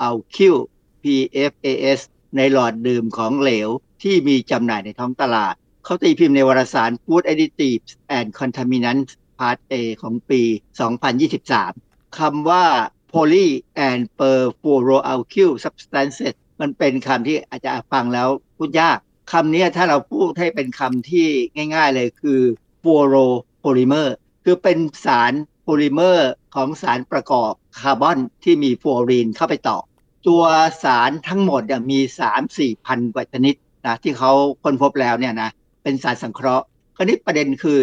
[0.00, 0.56] อัลคิว
[1.02, 2.00] PFAS
[2.36, 3.68] ในหลอดดื่มของเหลว
[4.02, 10.42] ที่มีจำหน่ายในท้องตลาด เขาตีพิมพ์ในวารสาร Food Additives and Contaminants Part A ของปี
[11.30, 12.64] 2023 คำว่า
[13.14, 13.48] poly
[13.88, 18.98] and perfluoroalkyl substances มันเป็นคำที่อาจจะฟังแล้วพูดยาก
[19.32, 21.26] คำนี้ถ้าเราพูดให้เป็นคำที่
[21.74, 22.40] ง่ายๆเลยคือ
[22.82, 24.08] fluoropolymer
[24.44, 25.32] คือเป็นสาร
[25.62, 29.78] โพลิเมอร์ของสารประกอบคาร์บอนที่มีฟลูออรีนเข้าไปต่อ
[30.26, 30.42] ตัว
[30.84, 32.00] สารทั้งหมดมี
[32.42, 33.54] 3-4พันกว่าชนิด
[33.86, 34.32] นะที่เขา
[34.62, 35.50] ค้นพบแล้วเนี่ยนะ
[35.82, 36.64] เป็นสารสังเคราะห์
[36.96, 37.80] คราวนี้ประเด็นคือ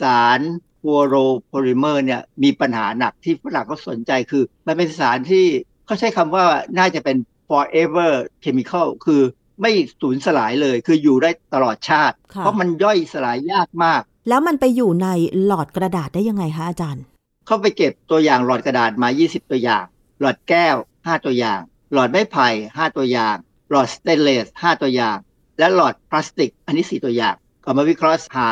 [0.00, 0.40] สาร
[0.80, 5.44] fluoropolymer เนี่ยมีปัญหาหนักที่ฝรั่งก็สนใจคือ มันเป็นสารที่
[5.86, 6.44] เขาใช้คำว่า
[6.78, 7.16] น่าจะเป็น
[7.48, 8.12] forever
[8.44, 9.22] chemical คือ
[9.60, 15.08] ไม่สูญสลายเลย คืออยู่ได้ตลอดชาติ เพราะมันย่อยสลายยากมาก แล้วมันไปอยู่ใน
[15.44, 17.04] หลอดกระดาษได้ยังไงคะอาจารย์
[17.46, 19.84] เขาไปเก็บตัวอย่างหลอดกระดาษมา 20 ตัวอย่าง
[20.20, 21.60] หลอดแก้ว 5 ตัวอย่าง
[21.92, 23.36] หลอดไม้ไผ่5ตัวอย่าง
[23.70, 25.16] หลอดสเตนเลส 5 ตัวอย่าง
[25.58, 28.50] และหลอดพลาสติก อันนี้ 4 ตัวอย่างก็มาวิเคราะห์หา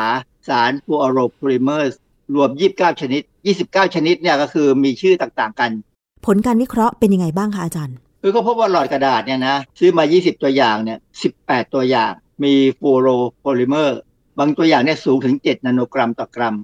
[0.48, 1.96] สารฟลูออโรโพลิเมอร์
[2.34, 3.22] รวม 29 ชนิด
[3.58, 5.70] 29 ชนิดเนี่ยก็คือมีชื่อต่างๆกัน
[6.26, 10.98] ผลการวิเคราะห์เป็นยังไงบ้างคะอาจารย์ คือเขาพบว่าหลอดกระดาษเนี่ยนะซื้อมา 20 ตัวอย่างเนี่ย
[11.36, 12.12] 18 ตัวอย่าง
[12.44, 13.08] มีฟลูอโร
[13.40, 14.00] โพลิเมอร์
[14.38, 16.56] บางตัวอย่างเนี่ยสูงถึง 7 นาโนกรัมต่อกรัม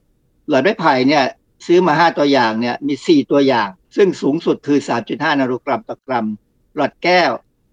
[0.49, 1.25] หลอดไม้ไผ่เนี่ย
[1.67, 4.79] ซื้อมา 5 ตัวอย่างเนี่ยมี 4 ตัวอย่าง ซึ่งสูงสุดคือ
[5.11, 6.27] 3.5 นาโนกรัมต่อกรัม
[6.77, 7.31] หลอดแก้ว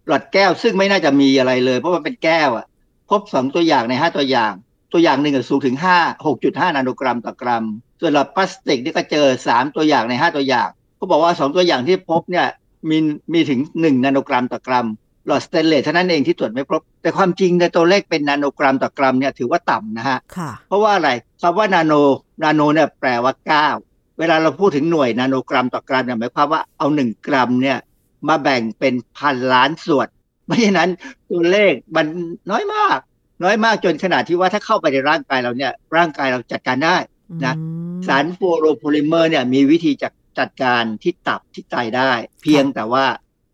[0.08, 2.66] หลอดแก้วซึ่งไม่น่าจะมีอะไรเลย เพราะมันเป็นแก้วอะ
[3.10, 4.54] พบ 2 ตัวอย่างใน 5 ตัวอย่าง
[4.92, 7.64] ตัวอย่างหนึ่งสูงถึง 5 6.5 นาโนกรัมต่อกรัม
[8.00, 12.48] ส่วนหลอดพลาสติกนี่ก็เจอ 3 ตัวอย่างใน 5 ตัวอย่างเขาบอกว่า 2 ตัวอย่างที่พบเนี่ย
[12.90, 12.98] มี
[13.34, 14.88] มีถึง 1 นาโนกรัมต่อกรัม
[15.28, 21.10] หลอดสเตนเลสเท่านั้นเองที่ตรวจไม่พบ แต่ความจริงในตัวเลขเป็นนาโนกรัมต่อกรัมเนี่ยถือว่าต่ำนะฮะค่ะเพราะว่าอะไร
[21.42, 21.94] คำว่านาโน
[22.44, 23.34] นาโนเนี่ยแปลว่า
[23.78, 27.78] 9 เวลาเราพูดถึงหน่วยนาโนกรัมต่อกรัมเนี่ยหมายความว่าเอา 1 กรัมเนี่ย
[28.28, 30.08] มาแบ่งเป็นพันล้านส่วน
[30.46, 30.90] เพราะฉะนั้น
[31.30, 32.06] ตัวเลขมัน
[32.52, 33.00] น้อยมาก
[33.44, 36.98] น้อยมากจนขนาดที่ว่าถ้าเข้าไปในร่างกายเราเนี่ย ร่างกายเราจัดการได้
[37.46, 37.64] นะอื
[37.98, 42.12] มสารฟลูอโรโพลิเมอร์เนี่ยมีวิธีจัดจัดการที่ตับที่ไตได้
[42.42, 43.06] เพียงแต่ว่า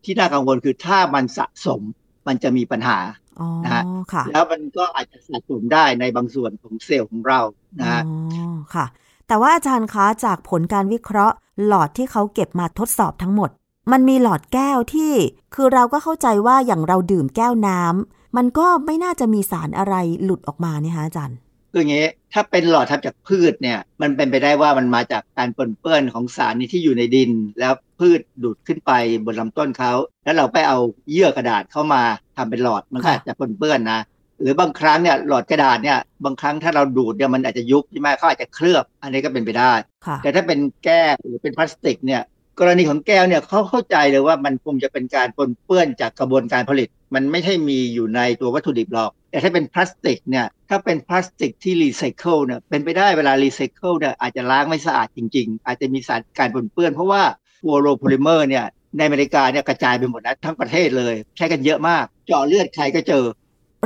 [0.03, 1.81] ที่น่ากังวลคือถ้ามันสะสม
[2.27, 2.99] มันจะมีปัญหา
[3.39, 3.83] อ๋อนะฮะ
[4.13, 7.39] ค่ะแล้วมันก็อาจจะสะสมได้ในบางส่วนของเซลล์ของเรา
[7.79, 8.13] นะฮะอ๋
[8.53, 8.85] อค่ะ
[9.27, 13.49] แต่ว่าอาจารย์คะจากผลการวิเคราะห์ หลอดที่เขาเก็บมาทดสอบทั้งหมด
[13.91, 15.13] มันมีหลอดแก้วที่
[15.55, 21.37] คือเราก็เข้าใจว่าอย่างเราดื่มแก้วน้ำ มันก็ไม่น่าจะมีสารอะไรหลุดออกมาเนี่ยคะอาจารย์
[21.71, 28.91] คืออย่างนี้ถ้าเป็นหลอดทำจากพืชเนี่ย มันเป็นไปได้ว่ามันมาจากการปนเปื้อนของสารนี้ที่อยู่ในดิน แล้วพืชดูดขึ้นไป
[29.25, 30.77] บนลำต้นเขาแล้วเราไปเอา
[31.11, 32.01] เยื่อกระดาษเข้ามา
[32.37, 33.99] ทำเป็นหลอดมันก็ค่ะอาจจะปนเปื้อนนะ
[34.41, 39.73] หรือบางครั้งเนี่ยหลอดกระดาษเนี่ยบางครั้งถ้าเราดูดเนี่ยมันอาจจะยุบใช่ไหมเขาอาจจะเคลือบ อันนี้ก็เป็นไปได้
[40.05, 42.21] ค่ะแต่ถ้าเป็นแก้วหรือเป็นพลาสติกเนี่ย
[42.59, 57.21] กรณีของแก้วเนี่ยเขาเข้าใจเลยว่ามันคงจะเป็นการปนเปื้อนจากกระบวนการผลิต มันไม่ใช่มีอยู่ในตัววัตถุดิบหรอก แต่ถ้าเป็นพลาสติกเนี่ยถ้าเป็นพลาสติกที่รีไซเคิลเนี่ยเป็นไปได้เวลารีไซเคิลเนี่ยอาจจะล้างไม่สะอาดจริง ๆ อาจจะมีสารการปนเปื้อนเพราะว่า
[57.59, 58.65] fluoropolymer เนี่ย
[58.97, 63.23] ในอเมริกาเนี่ยกระจายไปหมดนะทั้งประเทศเลย ใช้กันเยอะมาก เจาะเลือดใครก็เจอ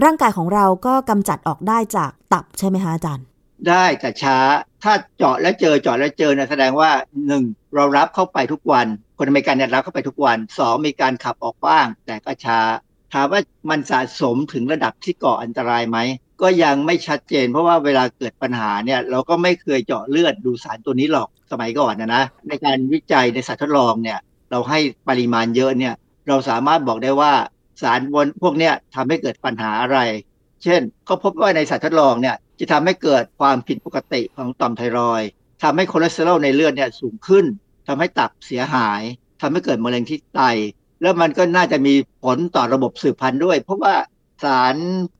[0.03, 3.25] ร่างกายของเราก็กำจัดออกได้จากตับใช่ไหมคะอาจารย์
[3.67, 4.37] ได้แต่ช้า
[4.83, 6.91] ถ้าเจาะแล้วเจอเจาะแล้วเจอเนี่ยแสดงว่า
[7.27, 7.43] หนึ่ง
[7.75, 8.87] เรารับเข้าไปทุกวัน
[9.17, 12.59] คนอเมริกันเนี่ยรับเข้าไปทุกวันสองมีการขับออกบ้าง แต่ก็ช้า
[13.13, 15.97] ถามว่ามันสะสมถึงระดับที่ก่ออันตรายไหม
[16.41, 24.19] ก็ยังไม่ชัดเจน เพราะว่าเวลาเกิดปัญหาเนี่ยเราก็ไม่เคยเจาะเลือดดูสารตัวนี้หรอกสมัยก่อนนะนะในการวิจัยในสัตว์ทดลองเนี่ย
[24.51, 24.79] เราให้
[25.09, 25.93] ปริมาณเยอะเนี่ย
[26.27, 27.33] เราสามารถบอกได้ว่า
[27.81, 29.99] สารวนพวกเนี้ยทำให้เกิดปัญหาอะไร
[30.63, 35.29] เช่นเขาพบว่าในสัตว์ทดลองเนี่ย จะทำให้เกิดความผิดปกติของต่อมไทรอยด์
[35.63, 37.45] ทำให้คอเลสเตอรอลในเลือดเนี่ยสูงขึ้น
[37.87, 39.01] ทำให้ตับเสียหาย
[39.41, 40.41] ทำให้เกิดมะเร็งที่ไต
[41.01, 41.93] แล้วมันก็น่าจะมี
[42.23, 43.93] ผลต่อระบบสืบพันธุ์ด้วย เพราะว่า
[44.43, 44.75] สาร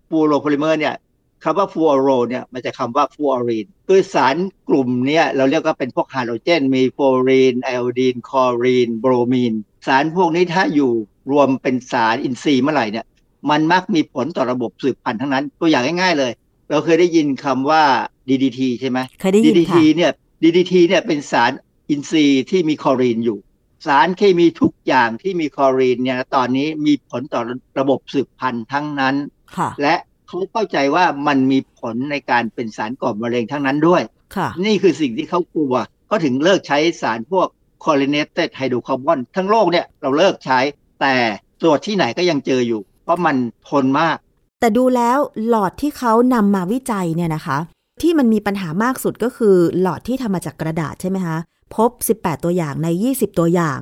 [0.10, 0.96] fluoropolymer เนี่ย
[1.44, 4.36] คำว่า fluoro เนี่ยมันจะคำว่าฟลูออรีนคือสาร
[4.70, 9.54] กลุ่มเนี้ยเราเรียกว่าเป็นพวกฮาโลเจน มีฟลูออรีนไอโอดีนคลอรีนโบรมีน
[9.88, 10.92] สารพวกนี้ถ้าอยู่
[11.32, 13.06] รวมเป็นสารอินทรีย์เมื่อไหร่เนี่ย
[13.50, 16.32] มันมักมีผลต่อระบบสืบพันธุ์ทั้งนั้น ตัวอย่างง่ายๆเลย
[16.70, 17.84] เราเคยได้ยินคำว่า
[18.30, 20.12] DDT ใช่ไหมเคยได้ยิน DDT ค่ะเนี่ย
[20.44, 21.52] DDT เนี่ยเป็นสาร
[21.90, 23.40] อินทรีย์ที่มีคลอรีนอยู่
[23.86, 27.42] สารเคมีทุกอย่างที่มีคลอรีนเนี่ยตอนนี้มีผลต่อ
[27.80, 29.16] ระบบสืบพันธุ์ทั้งนั้น
[29.58, 29.96] ค่ะและ
[30.28, 34.02] เขาเข้าใจว่ามันมีผลในการเป็นสารก่อมะเร็งทั้งนั้นด้วย
[34.36, 35.74] ค่ะนี่คือสิ่งที่เขากลัว
[36.08, 37.48] เขาถึงเลิกใช้สารพวก
[37.84, 40.60] chlorinated hydrocarbon ทั้งโลกเนี่ยเราเลิกใช้
[41.02, 41.16] แต่
[41.62, 43.36] ตรวจที่ไหนก็ยังเจออยู่ เพราะมัน
[43.70, 44.18] ทนมาก
[44.60, 47.58] แต่ดูแล้วหลอดที่เขานำมาวิจัยเนี่ยนะคะ
[48.02, 51.38] ที่มันมีปัญหามากสุดก็คือหลอดที่ทำมาจากกระดาษใช่ไหมคะ
[51.76, 51.90] พบ
[52.20, 53.80] 18 ตัวอย่างใน 20 ตัวอย่าง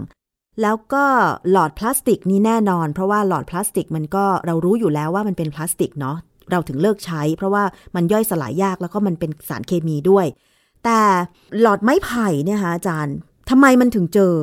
[0.61, 1.05] แล้วก็
[1.51, 6.17] หลอดพลาสติกนี่แน่นอน เพราะว่าหลอดพลาสติกมันก็เรารู้อยู่แล้วว่ามันเป็นพลาสติกเนาะ
[6.51, 7.63] เราถึงเลิกใช้ เพราะว่า
[7.95, 10.25] มันย่อยสลายยากแล้วก็มันเป็นสารเคมีด้วย
[10.85, 10.99] แต่
[11.61, 13.15] หลอดไม้ไผ่เนี่ยคะอาจารย์
[13.49, 14.33] ทำไมมันถึงเจอ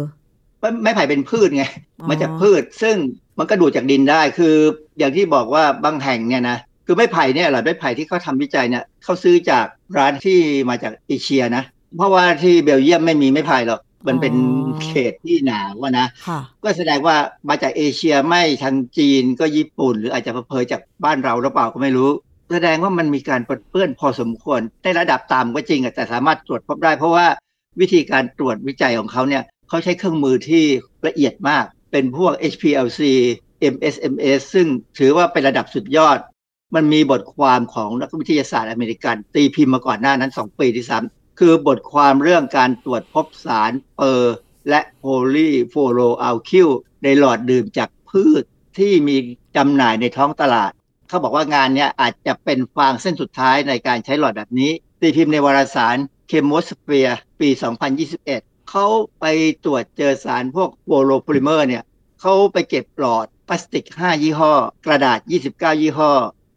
[0.82, 1.64] ไม้ไผ่เป็นพืชไง
[2.00, 2.96] อ๋อมาจากพืชซึ่ง
[3.38, 4.54] มันก็ดูดจากดินได้คือ
[4.98, 9.66] อย่างที่บอกว่าบางแห่งเนี่ยนะคือไม้ไผ่เนี่ยหลอดไม้ไผ่ที่เขาทำวิจัยเนี่ยเขาซื้อจาก
[9.98, 11.64] ร้านที่มาจากเอเชียนะ
[11.96, 17.16] เพราะว่าที่เบลเยียมไม่มีไม้ไผ่หรอกมันเป็นอ๋อเขตที่หนาวอะนะค่ะก็แสดงว่า
[17.48, 22.10] มาจากเอเชียไม่ทางจีนก็ญี่ปุ่น หรืออาจจะเพยจากบ้านเราหรือเปล่าก็ไม่รู้
[22.52, 27.26] แสดงว่ามันมีการปนเปื้อนพอสมควรในระดับต่ำก็จริงอะแต่สามารถตรวจพบได้ เพราะว่า
[27.80, 30.64] วิธีการตรวจวิจัยของเขาเนี่ยเขาใช้เครื่องมือที่
[31.06, 31.64] ละเอียดมาก
[31.94, 33.02] เป็นพวก HPLC
[33.74, 34.66] MSMS ซึ่ง
[34.98, 36.18] ถือว่าเป็นระดับสุดยอด
[36.74, 44.36] มันมีบทความของนักวิทยาศาสตร์อเมริกัน ตีพิมพ์มาก่อนหน้านั้น 2 ปีที่ซ้ำคือบทความเรื่องการตรวจพบสาร per
[44.68, 46.68] และ polyfluoroalkyl
[47.02, 48.42] ในหลอดดื่มจากพืช
[48.78, 49.16] ที่มี
[49.56, 50.72] จำหน่ายในท้องตลาด
[51.08, 54.70] เขาบอกว่างานนี้อาจจะเป็นฟางเส้นสุดท้ายในการใช้หลอดแบบนี้
[55.00, 55.96] ตีพิมพ์ในวารสาร
[56.30, 57.48] Chemosphere ปี
[58.06, 59.26] 2021 เขาไป
[59.64, 61.82] ตรวจเจอสารพวก fluoropolymer เนี่ย
[62.20, 64.52] เขาไปเก็บหลอดพลาสติก 5 ยี่ห้อ
[64.86, 65.18] กระดาษ
[65.50, 66.12] 29 ยี่ห้อ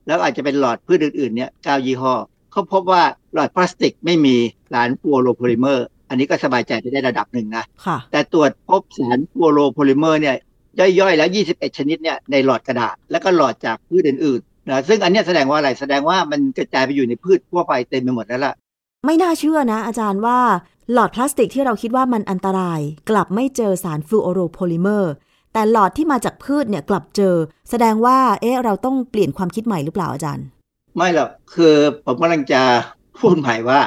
[0.07, 2.13] แล้วอาจจะเป็นหลอดพืชอื่นๆเนี่ย9ยี่ห้อ
[2.51, 3.03] เขาพบว่า
[3.34, 4.36] หลอดพลาสติกไม่มี
[4.72, 10.36] สาร fluoropolymer อันนี้ก็สบายใจไปได้ระดับหนึ่งนะค่ะแต่ตรวจพบสาร fluoropolymer เนี่ย
[10.99, 18.53] ย่อยๆแล้ว 21 ชนิดเนี่ยในหลอดกระดาษ แล้วก็หลอดจากพืชอื่นๆนะซึ่งอันเนี้ยแสดงว่าอะไรแสดงว่ามันกระจายไปอยู่ในพืชทั่วไปเต็มไปหมดแล้วล่ะ
[19.05, 20.39] ไม่น่าเชื่อนะ อาจารย์ว่า
[20.93, 22.79] หลอดพลาสติกที่เราคิดว่ามันอันตราย
[23.09, 25.13] กลับไม่เจอสารฟลูออโรโพลิเมอร์
[25.53, 27.35] แต่หลอดที่มาจากพืชเนี่ยกลับเจอ
[27.69, 30.45] แสดงว่าเอ๊ะเราต้องเปลี่ยนความคิดใหม่หรือเปล่าอาจารย์
[30.95, 31.75] ไม่หรอกคือ
[32.05, 32.61] ผมกำลังจะ
[33.19, 33.79] พูดใหม่ว่า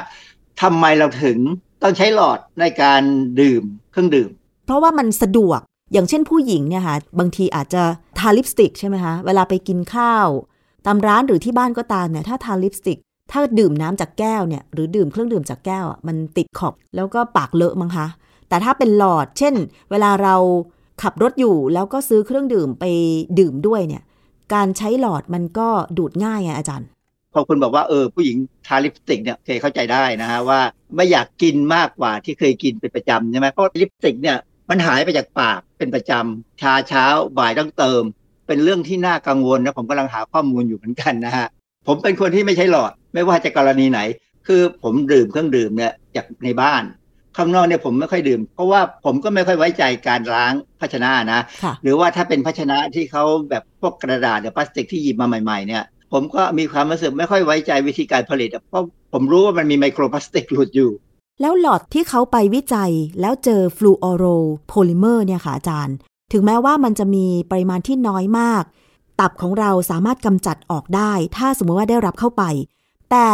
[0.61, 1.37] ทำไมเราถึง
[1.83, 3.01] ต้องใช้หลอดในการ
[3.41, 4.29] ดื่มเครื่องดื่ม
[4.65, 5.59] เพราะว่ามันสะดวก
[5.93, 7.83] อย่างเช่นผู้หญิงเนี่ยค่ะบางทีอาจจะ
[8.19, 10.27] ทาลิปสติกใช่ไหมคะเวลาไปกินข้าว
[10.85, 12.97] ตามร้านหรือที่บ้านก็ตามเนี่ยถ้าทาลิปสติก
[13.31, 18.07] ถ้าดื่มน้ำจากแก้วเนี่ยหรือดื่มเครื่องดื่มจากแก้วอะมันติดขอบแล้วก็ปากเลอะมั้งคะ
[18.49, 19.55] แต่ถ้าเป็นหลอด เช่น
[19.91, 20.35] เวลาเรา
[21.01, 22.85] ขับรถอยู่แล้วก็ซื้อเครื่องดื่มไป
[23.39, 24.03] ดื่มด้วยเนี่ย
[24.53, 25.67] การใช้หลอดมันก็
[25.97, 26.87] ดูดง่ายไงอาจารย์
[27.33, 30.59] พอคุณบอกว่าเออผู้หญิงทาลิปสติกเนี่ยเคเข้าใจได้นะฮะว่า
[30.95, 34.37] ไม่อยากกินมากกว่าที่เคยกินเป็นประจำใช่ไหมเพราะลิปสติกเนี่ย
[34.69, 37.05] มันหายไปจากปากเป็นประจำชาเช้า
[37.37, 38.03] บ่ายต้องเติม
[38.47, 41.47] เป็นเรื่องที่น่ากังวลนะผมกำลังหาข้อมูลอยู่เหมือนกันนะฮะ
[41.87, 43.99] ผมเป็นคนที่ไม่ใช้หลอด ไม่ว่าจะกรณีไหน
[44.47, 46.83] คือผมดื่มเครื่องดื่มเนี่ยจากในบ้าน
[47.37, 60.91] ข้างนอกเนี่ยผมไม่ค่อยดื่ม เพราะว่าผมก็ไม่ค่อยไว้ใจการล้างภาชนะนะค่ะหรือว่าถ้าเป็นภาชนะที่เขาแบบพวกกระดาษหรือพลาสติกที่หยิบมาใหม่ๆเนี่ยผมก็มีความรู้สึกไม่ค่อยไว้ใจวิธีการผลิตอะเพราะผมรู้ว่ามันมีไมโครพลาสติกหลุดอยู่
[61.41, 64.25] แล้วหลอดที่เขาไปวิจัยแล้วเจอฟลูออโร
[64.67, 65.95] โพลิเมอร์เนี่ยค่ะอาจารย์
[66.31, 68.63] ถึงแม้ว่ามันจะมีปริมาณที่น้อยมาก
[69.21, 72.43] ตับของเราสามารถกำจัดออกได้ ถ้าสมมติว่าได้รับเข้าไป
[73.11, 73.27] แต่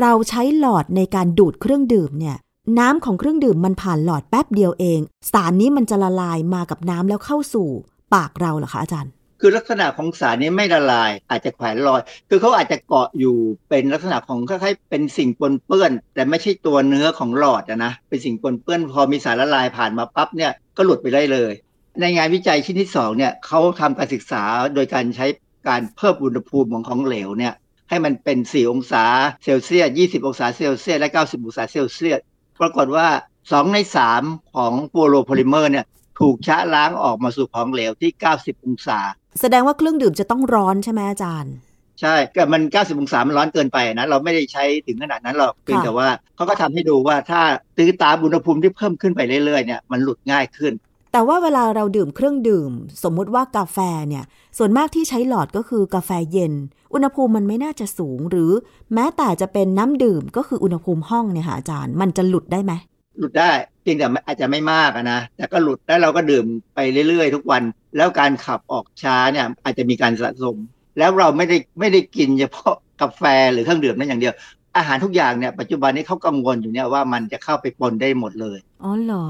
[0.00, 2.36] เราใช้หลอดในการดูดเครื่องดื่มเนี่ย
[2.78, 5.00] น้ำของเครื่องดื่มมันผ่านหลอดแป๊บเดียวเอง
[5.32, 7.68] สารนี้มันจะละลายมากับน้ำแล้วเข้าสู่
[8.14, 13.36] ปากเราเหรอคะอาจารย์ คือลักษณะของสารนี้ไม่ละลาย อาจจะแขวนลอย คือเขาอาจจะเกาะอยู่
[13.68, 21.52] เป็นลักษณะของคล้ายๆเป็นสิ่งปนเปื้อน แต่ไม่ใช่ตัวเนื้อของหลอดอะนะเป็นสิ่งปนเปื้อนพอมีสารละลายผ่านมาปั๊บเนี่ยก็หลุดไปได้เลย
[22.00, 24.42] ในงานวิจัยชิ้นที่สองเนี่ยเขาทำการศึกษา
[24.74, 25.26] โดยการใช้
[25.68, 27.54] การเพิ่มอุณหภูมิของของเหลวเนี่ย
[27.88, 29.04] ให้มันเป็น 4 องศา
[29.44, 32.20] เซลเซียส 20 องศาเซลเซียส และ 90 องศาเซลเซียส
[32.60, 33.06] ปรากฏว่า
[33.40, 33.78] 2 ใน
[34.16, 35.86] 3 ของโฟโลโพลิเมอร์เนี่ย
[36.20, 38.98] ถูกชะล้างออกมาสู่ของเหลวที่ 90 องศา
[39.40, 41.54] แสดงว่าเครื่องดื่มจะต้องร้อนใช่ไหมอาจารย์
[42.00, 47.40] ใช่แต่มัน 90 องศา มันร้อนเกินไปนะ เราไม่ได้ใช้ถึงขนาดนั้นหรอก เพียงแต่ว่าเขาก็ทำให้ดูว่าถ้า
[47.76, 50.72] ตื้อตามอุณหภูมิที่เพิ่มขึ้นไปเรื่อยๆเนี่ย มันหลุดง่ายขึ้น
[51.12, 54.24] แต่ว่าเวลาเราดื่มเครื่องดื่ม สมมุติว่ากาแฟเนี่ย
[54.58, 56.52] ส่วนมากที่ใช้หลอดก็คือกาแฟเย็น
[56.94, 58.50] อุณหภูมิมันไม่น่าจะสูง หรือ
[58.94, 62.72] แม้แต่จะเป็นน้ำดื่มก็คืออุณหภูมิห้องเนี่ยค่ะอาจารย์ มันจะหลุดได้ไหม
[63.18, 63.50] หลุดได้
[63.82, 66.44] เพียงแต่อาจจะไม่มากนะแต่ก็หลุดแล้วเราก็ดื่ม
[66.74, 67.62] ไปเรื่อยๆ ทุกวัน
[67.96, 70.56] แล้วการขับออกช้าเนี่ยอาจจะมีการสะสม
[70.98, 74.34] แล้วเราไม่ได้ไม่ได้กินเฉพาะกาแฟหรือเครื่องดื่มนั้นอย่างเดียว
[74.76, 79.26] อาหารทุกอย่างเนี่ยปัจจุบันนี้เขากังวลอยู่เนี่ยว่ามันจะเข้าไปปนได้หมดเลย อ๋อเหรอ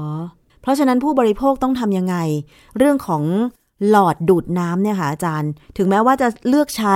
[0.63, 2.15] เพราะฉะนั้นผู้บริโภคต้องทำยังไง
[2.77, 3.23] เรื่องของ
[3.89, 6.95] หลอดดูดน้ำเนี่ยค่ะอาจารย์ ถึงแม้ว่าจะเลือกใช้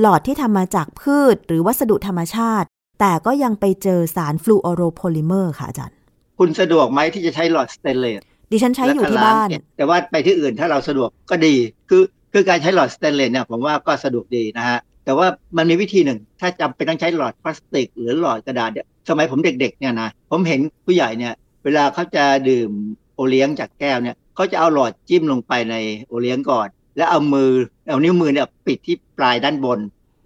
[0.00, 2.66] หลอดที่ทำมาจากพืช หรือวัสดุธรรมชาติ
[3.00, 5.96] แต่ก็ยังไปเจอสารฟลูออโรโพลิเมอร์ค่ะอาจารย์
[6.38, 8.20] คุณสะดวกไหมที่จะใช้หลอดสเตนเลส
[8.52, 11.54] ดิฉันใช้อยู่ที่บ้าน แต่ว่าไปที่อื่นถ้าเราสะดวกก็ดี
[11.88, 12.02] คือ
[12.32, 22.70] คือการใช้หลอดสเตนเลสเนี่ยผมว่าก็สะดวกดีนะฮะ แต่ว่ามันมีวิธีหนึ่ง ถ้าจำเป็นต้องใช้หลอดพลาสติก หรือหลอดกระดาษเนี่ยสมัยผมเด็กๆเนี่ยนะ ผมเห็นผู้ใหญ่เนี่ยเวลาเขาจะดื่ม
[23.14, 25.74] โอเลี้ยงจากแก้วเนี่ยเขาจะเอาหลอดจิ้มลงไปใน
[26.08, 27.50] โอเลี้ยงก่อน แล้วเอามือ
[27.88, 29.78] เอานิ้วมือเนี่ยปิดที่ปลายด้านบน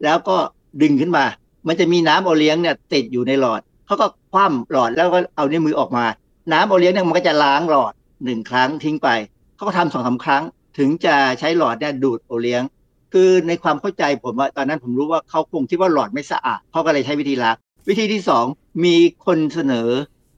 [0.05, 0.37] แล้วก็
[0.83, 1.25] ดึงขึ้นมา
[1.67, 6.05] มันจะมีน้ำโอเลี้ยงเนี่ยติดอยู่ในหลอดเขาก็คว่ำหลอดแล้วก็เอานิ้วมือออกมา
[6.53, 7.93] น้ำโอเลี้ยงเนี่ยมันก็จะล้างหลอด
[8.25, 9.09] หนึ่งครั้งทิ้งไป
[9.57, 10.43] เขาก็ทำสองสาครั้ง
[10.79, 12.63] ถึงจะใช้หลอดเนี่ยดูดโอเลี้ยง
[13.13, 17.57] คือในความเข้าใจผมว่าตอนนั้นผมรู้ว่าเขาคงคิดว่าหลอดไม่สะอาดเขาก็เลยใช้วิธีล้าง
[17.89, 18.45] วิธีที่สอง
[18.85, 19.89] มีคนเสนอ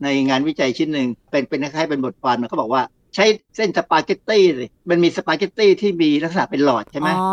[0.05, 2.83] ในงานวิจัยชิ้นหนึ่งเป็นเป็นคล้ายๆเป็นบทความเขาบอกว่า
[3.15, 3.25] ใช้
[3.57, 7.31] เส้นสปาเกตตี้เลยมันมีสปาเกตตี้ที่มีลักษณะเป็นหลอดใช่ไหมอ๋อ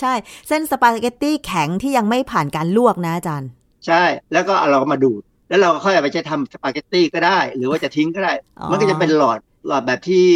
[0.00, 0.14] ใช่
[0.48, 3.50] เส้นสปาเกตตี้แข็งที่ยังไม่ผ่านการลวกนะอาจารย์
[3.86, 4.02] ใช่
[4.32, 10.26] แล้วก็เอาเราก็มาดูด แล้วเราก็ค่อยเอาไปใช้ทำสปาเกตตี้ก็ได้ หรือว่าจะทิ้งก็ได้อ๋อมันก็จะเป็นหลอดหลอดแบบที่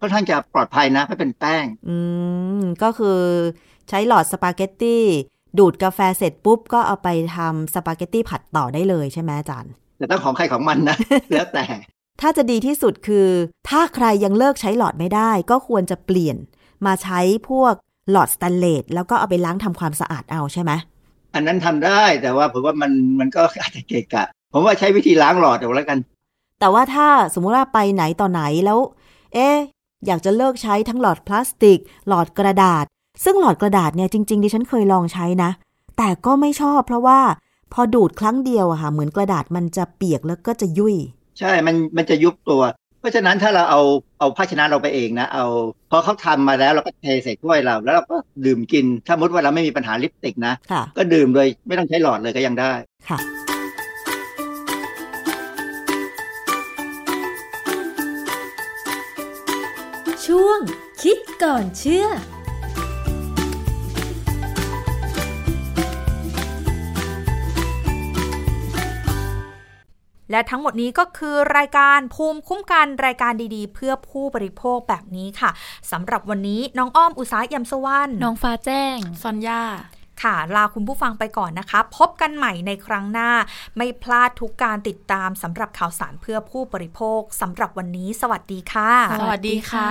[0.00, 1.96] ค่อนข้างจะปลอดภัยนะไม่เป็นแป้ง อื
[2.60, 3.20] ม ก็คือ
[3.88, 5.02] ใช้หลอดสปาเกตตี้
[5.58, 10.96] ดูดกาแฟเสร็จปุ๊บก็เอาไปทำสปาเกตตี้ผัดต่อได้เลยใช่ไหมอาจารย์ แต่ต้องของใครของมันนะ
[11.32, 11.64] แล้วแต่
[12.20, 13.28] ถ้าจะดีที่สุดคือ
[13.68, 16.36] ถ้าใครยังเลิกใช้หลอดไม่ได้ ก็ควรจะเปลี่ยน
[16.86, 17.74] มาใช้พวก
[18.10, 20.72] หลอดสแตนเลสแล้วก็เอาไปล้างทำความสะอาดเอาใช่ไหม
[21.34, 25.98] อันนั้นทำได้แต่ว่าผมว่ามันมันก็อาจจะเกะกะ ผมว่าใช้วิธีล้างหลอดเอาแล้วกัน
[26.60, 28.78] แต่ว่าถ้าสมมุติว่าไปไหนต่อไหนแล้ว
[29.34, 29.56] เอ๊ะ
[30.06, 31.78] อยากจะเลิกใช้ทั้งหลอดพลาสติก
[32.08, 32.84] หลอดกระดาษ
[33.24, 35.50] ซึ่งหลอดกระดาษเนี่ยจริงๆดิฉันเคยลองใช้นะ
[35.96, 37.20] แต่ก็ไม่ชอบเพราะว่า
[37.72, 40.96] พอดูดครั้งเดียวอะค่ะเหมือนกระดาษมันจะเปียกแล้วก็จะยุ่ย
[41.38, 42.62] ใช่ มันมันจะยุบตัว
[43.00, 43.80] เพราะฉะนั้นถ้าเราเอา
[44.18, 45.46] เอาภาชนะเราไปเองนะ เอา
[45.90, 48.16] พอเขาทำมาแล้วเราก็เทใส่ถ้วยเรา แล้วเราก็
[48.46, 52.72] ดื่มกิน ถ้ามุติว่าเราไม่มีปัญหาลิปสติกนะค่ะก็ดื่มโดยไม่ต้องใช้หลอดเลยก็ยังได้
[53.08, 53.18] ค่ะ
[60.26, 60.60] ช่วง
[61.02, 62.06] คิดก่อนเชื่อ
[70.30, 75.50] และทั้งหมดนี้ก็คือรายการภูมิคุ้มกันรายการดีๆ เพื่อผู้บริโภคแบบนี้ค่ะ
[75.92, 79.62] สำหรับวันนี้น้องอ้อมอุตสาหยำสวรรณน้องฟ้าแจ้งซอนยา
[80.22, 83.30] ค่ะ ลาคุณผู้ฟังไปก่อนนะคะ พบกันใหม่ในครั้งหน้า
[83.76, 89.90] ไม่พลาดทุกการติดตามสำหรับข่าวสารเพื่อผู้บริโภคสำหรับวันนี้ สวัสดีค่ะ สวัสดีค่ะ